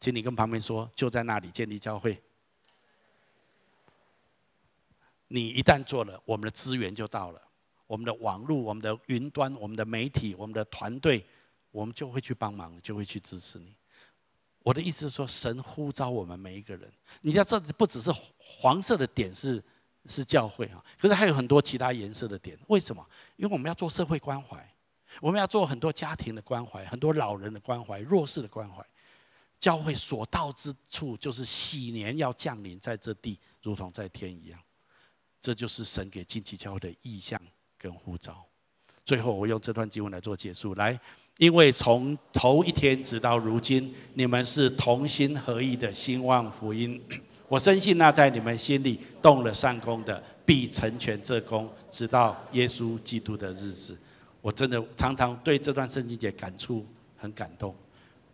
[0.00, 2.20] 请你跟旁边说，就在那里建立教会。
[5.28, 7.40] 你一旦做了，我们的资源就到了，
[7.86, 11.24] 我们的网络、我们的云端、我们的媒体、我们的团队，
[11.70, 13.74] 我们就会去帮忙，就会去支持你。
[14.62, 16.90] 我的意思是说，神呼召我们每一个人。
[17.20, 19.62] 你知道，这不只是黄色的点是
[20.06, 22.58] 是教会啊，可是还有很多其他颜色的点。
[22.68, 23.06] 为什么？
[23.36, 24.66] 因为我们要做社会关怀。
[25.20, 28.84] 我们要做很多家庭的关怀，很多老人的关怀，弱势的关怀。
[29.60, 34.58] 教会所到之处，就是喜年要降临在这地，如同在天一样。
[35.40, 37.40] 这就是神给惊奇教会的意向
[37.78, 38.44] 跟呼召。
[39.04, 40.74] 最后，我用这段经文来做结束。
[40.74, 40.98] 来，
[41.38, 47.00] 因为从头一天直到如今，你们是同心合意的兴旺福音。
[47.48, 53.98] 我深信那在你们心里动了善工的，必成全这工，直到耶稣基督的日子。
[54.40, 56.86] 我真的常常对这段圣经节感触
[57.16, 57.74] 很感动。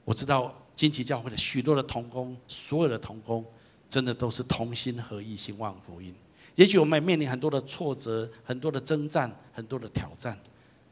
[0.04, 3.44] 我知道金奇教会的许多的同工，所有的同工，
[3.90, 6.14] 真的都是同心合意兴旺福音。
[6.54, 10.38] 也许我们面临很多的挫折、很多的征战、很多的挑战，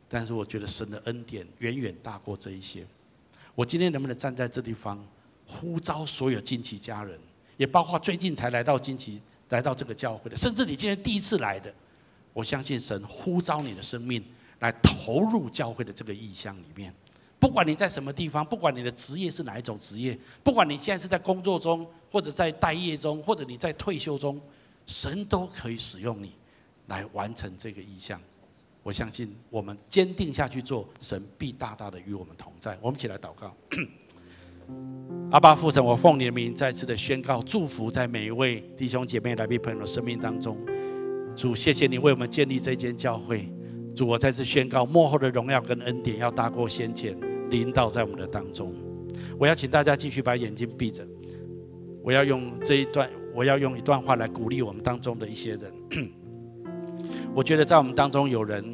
[0.08, 2.84] 但是我觉得神的恩典远远大过这一些。
[3.54, 5.06] 我今天能不能站在这地方，
[5.46, 7.16] 呼召所有惊奇家人，
[7.56, 9.20] 也包括最近才来到惊奇、
[9.50, 11.72] 来到这个教会的，甚至你今天第一次来的，
[12.32, 14.24] 我相信神呼召你的生命。
[14.60, 16.94] 来投入教会的这个意向里面，
[17.44, 24.40] 不管你在什么地方，不管你的职业是哪一种职业，不管你现在是在工作中，或者在待业中，或者你在退休中，
[24.86, 26.32] 神都可以使用你
[26.86, 28.18] 来完成这个意向。
[28.82, 32.78] 我相信我们坚定下去做，神必大大的与我们同在。
[32.80, 33.54] 我们一起来祷告。
[35.30, 40.56] 阿爸父神，我奉你的名再次的宣告祝福在每一位弟兄姐妹、来宾朋友的生命当中。
[41.36, 43.46] 主，谢谢你为我们建立这间教会。
[43.94, 47.14] 主，我再次宣告，幕后的荣耀跟恩典要大过先前，
[47.50, 48.74] 临到在我们的当中。
[49.38, 51.06] 我要请大家继续把眼睛闭着。
[52.02, 55.72] 我要用这一段，我要用一段话来鼓励我们当中的一些人。
[57.34, 58.64] 我觉得在我们当中有人，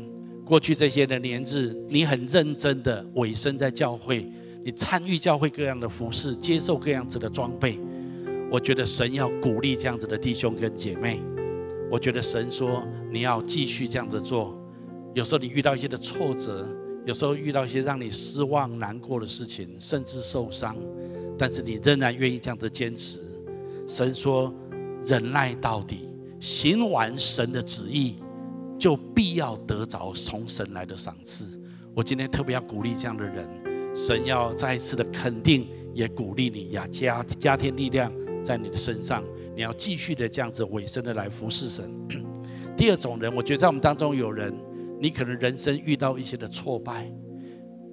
[0.44, 4.26] 过去这些的年日，你很认真的委身在教会，
[4.64, 7.78] 你参与教会各样的服事，接受各样子的装备。
[8.50, 11.22] 我觉得神要鼓励这样子的弟兄跟姐妹。
[11.90, 14.56] 我觉得神说，你要继续这样子做。
[15.14, 16.68] 有时候你遇到一些的挫折，
[17.10, 20.76] 有时候遇到一些让你失望、难过的事情，甚至受伤，
[21.36, 23.18] 但是你仍然愿意这样子坚持。
[23.84, 24.54] 神说
[25.04, 26.08] ：“忍耐到底，
[26.38, 28.14] 行完神的旨意，
[28.78, 31.50] 就必要得着从神来的赏赐。”
[31.96, 33.44] 我今天特别要鼓励这样的人，
[33.92, 38.12] 神要再一次的肯定，也鼓励你呀，加加添力量
[38.44, 39.24] 在你的身上，
[39.56, 41.90] 你要继续的这样子委身的来服侍神。
[42.76, 44.54] 第二种人，我觉得在我们当中有人。
[45.00, 47.10] 你可能人生遇到一些的挫败，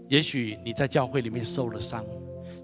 [0.10, 2.06] 也许你在教会里面受了伤，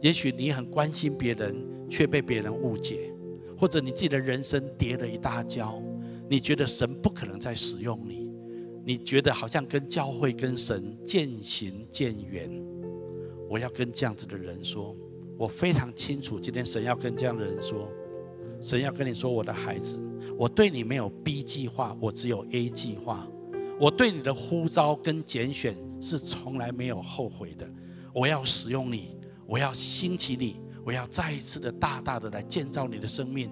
[0.01, 1.55] 也许你很关心别人
[1.89, 3.13] 却被别人误解，
[3.57, 5.81] 或者你自己的人生跌了一大跤，
[6.29, 8.29] 你觉得神不可能再使用你，
[8.85, 12.51] 你觉得好像跟教会跟神渐行渐远。
[13.49, 14.93] 我要跟这样子的人说，
[15.37, 17.87] 我非常清楚，今天神要跟这样的人说，
[18.59, 20.03] 神要跟你说，我的孩子，
[20.37, 23.27] 我对你没有 B 计划，我只有 A 计划。
[23.79, 27.67] 我对你的呼召跟拣选是从来没有后悔的。
[28.13, 29.17] 我要使用你，
[29.47, 30.59] 我要兴起你。
[30.85, 33.49] 我要再一次的大大的来建造你的生命。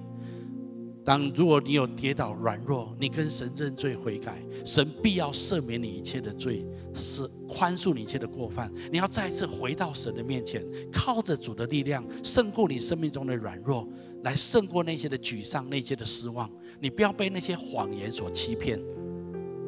[1.03, 8.71] 当如果你有跌倒软弱，你跟神认罪悔改，神必要赦免你一切的罪，是宽恕你一切的过犯。
[8.91, 10.61] 你要再一次回到神的面前，
[10.91, 13.87] 靠着主的力量胜过你生命中的软弱，
[14.23, 16.47] 来胜过那些的沮丧、那些的失望。
[16.79, 18.77] 你不要被那些谎言所欺骗，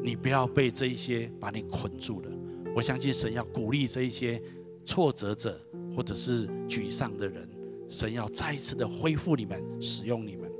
[0.04, 2.30] 你不要被这一些把你捆住了。
[2.76, 4.42] 我相信神要鼓励这一些
[4.86, 5.60] 挫折者。
[5.96, 7.48] 或者是沮丧的人，
[7.88, 10.52] 神要再一次的恢复你们，使用你们。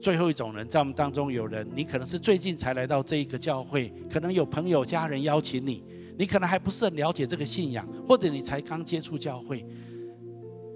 [0.00, 5.84] 最后一种人，在我们当中有人，你可能是最近才来到这一个教会，可能有朋友、家人邀请你，
[6.18, 9.64] 你可能还不是很了解这个信仰，或者你才刚接触教会。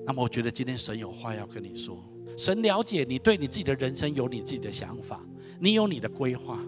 [0.06, 1.98] 那么，我觉得今天神有话要跟你说。
[2.38, 5.20] 神了解你对你自己的人生有你自己的想法，
[5.58, 6.64] 你有你的规划，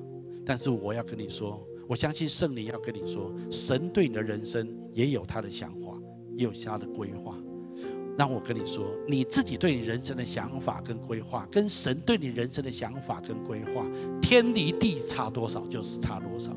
[0.47, 5.93] 但是我要跟你说，我相信圣灵要跟你说，神对你的人生也有他的想法。
[6.39, 7.35] 也有其他的规划，
[8.19, 13.87] 让我跟你说，你自己对你人生的想法跟规划，跟神对你人生的想法跟规划，
[14.21, 16.55] 天离地差多少就是差多少。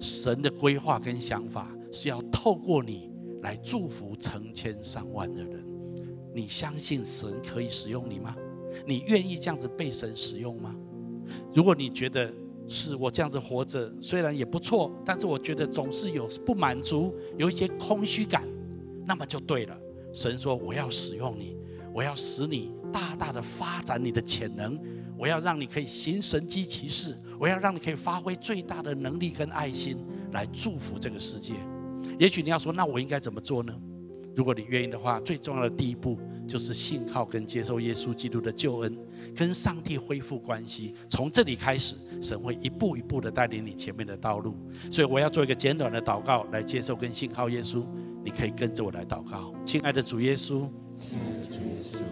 [0.00, 3.08] 神的规划跟想法是要透过你
[3.40, 5.64] 来祝福成千上万的人。
[6.34, 8.34] 你相信神可以使用你吗？
[8.84, 10.74] 你愿意这样子被神使用吗？
[11.54, 12.34] 如果你觉得
[12.68, 18.46] 是我这样子活着，虽然也不错，但是我觉得总是有不满足，有一些空虚感。
[19.06, 19.74] 那么就对了。
[20.12, 21.56] 神说：“我要使用你，
[21.94, 24.78] 我要使你大大的发展你的潜能，
[25.16, 29.96] 我要让你可以行神迹奇事，我要让你可以发挥最大的能力跟爱心
[30.32, 31.54] 来祝福这个世界。”
[32.20, 33.74] 也许你要说：“那我应该怎么做呢？”
[34.36, 38.96] 如果你愿意的话，最重要的第一步就是信靠跟接受耶稣基督的救恩，
[39.34, 40.94] 跟上帝恢复关系。
[41.08, 44.54] 从这里开始，神会一步一步的带领你前面的道路。
[44.90, 47.84] 所以我要做一个简短的祷告，来接受跟信靠耶稣。
[48.24, 50.68] 你可以跟着我来祷告，亲爱的主耶稣，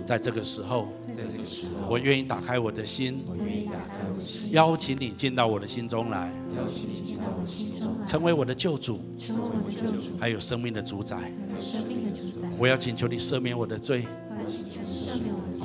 [0.06, 0.88] 在这个时候，
[1.90, 3.22] 我愿意打开我的心，
[4.50, 6.32] 邀请你进到我的心中来，
[8.06, 9.00] 成为我的救主，
[10.18, 11.30] 还有生命的主宰。
[12.56, 14.06] 我要请求你赦免我的罪，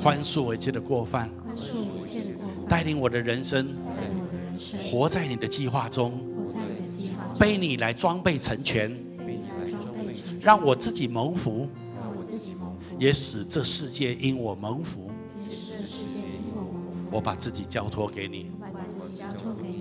[0.02, 1.30] 宽恕我一切的过犯，
[2.68, 3.68] 带领我的人生，
[4.90, 6.20] 活在你的计划中，
[7.38, 8.92] 被你来装备成全。
[10.40, 11.68] 让我自己蒙福，
[12.98, 15.08] 也使这世界因我蒙福。
[17.12, 18.50] 我把自己交托给你，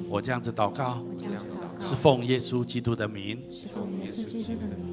[0.08, 1.02] 我这样子祷告，
[1.80, 3.42] 是奉耶稣基督的名。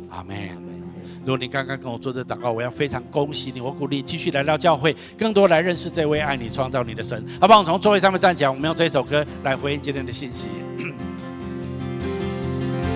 [0.08, 0.87] 阿门。
[1.24, 7.22] 如果你刚刚跟我做这祷告，我要非常恭喜你，我鼓励你继续来到教会，更多来认识这位爱你、创造你的神。
[7.40, 7.60] 好不好？
[7.60, 10.46] 我从座位上面站起来，我们用这一首歌来回应今天的信息。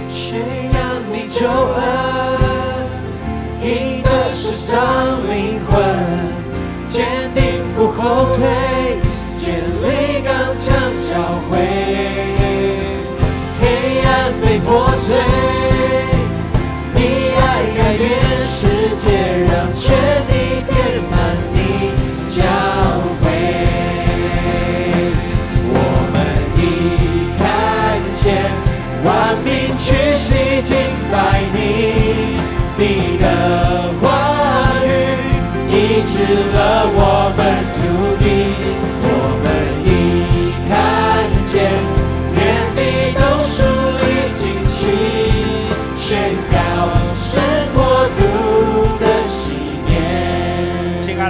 [0.09, 0.39] 谁
[0.73, 2.53] 让你救恩。
[3.63, 4.77] 赢的是伤
[5.29, 5.81] 灵魂，
[6.85, 8.45] 坚定不后退，
[9.37, 11.59] 建立刚强教会，
[13.61, 15.17] 黑暗被破碎，
[19.13, 19.85] 也，让全
[20.27, 20.33] 地
[20.67, 20.73] 遍
[21.11, 21.15] 满
[21.53, 21.57] 你
[22.29, 22.41] 教
[23.21, 23.23] 会。
[25.69, 25.77] 我
[26.13, 26.15] 们
[26.57, 26.59] 已
[27.39, 27.43] 看
[28.17, 28.25] 见
[29.05, 29.07] 万
[29.45, 29.47] 民
[29.77, 29.85] 屈
[30.17, 30.29] 膝
[30.63, 30.71] 敬
[31.13, 31.15] 拜
[31.53, 31.57] 你。
[32.79, 32.83] 你
[33.19, 33.25] 的
[34.01, 34.03] 话
[34.83, 34.89] 语
[35.69, 35.73] 医
[36.07, 36.13] 治
[36.55, 36.57] 了
[36.95, 36.99] 我
[37.37, 37.41] 们
[37.75, 37.79] 土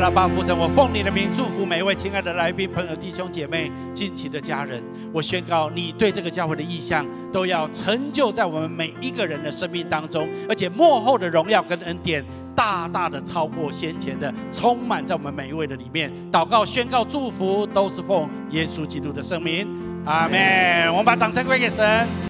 [0.02, 0.04] 年。
[0.04, 4.82] 亲爱的爸父神，我奉你的名祝福每一位亲爱的来宾、朋友、弟兄姐妹、近亲的家人。
[5.12, 12.24] 我宣告，你对这个教会的意向都要成就在我们每一个人的生命当中，而且幕后的荣耀跟恩典
[12.56, 16.10] 大大的超过先前的，充满在我们每一位的里面。
[16.32, 19.68] 祷告、宣告、祝福，都是奉耶稣基督的圣名，
[20.04, 20.90] 阿门。
[20.90, 22.28] 我们把掌声归给神。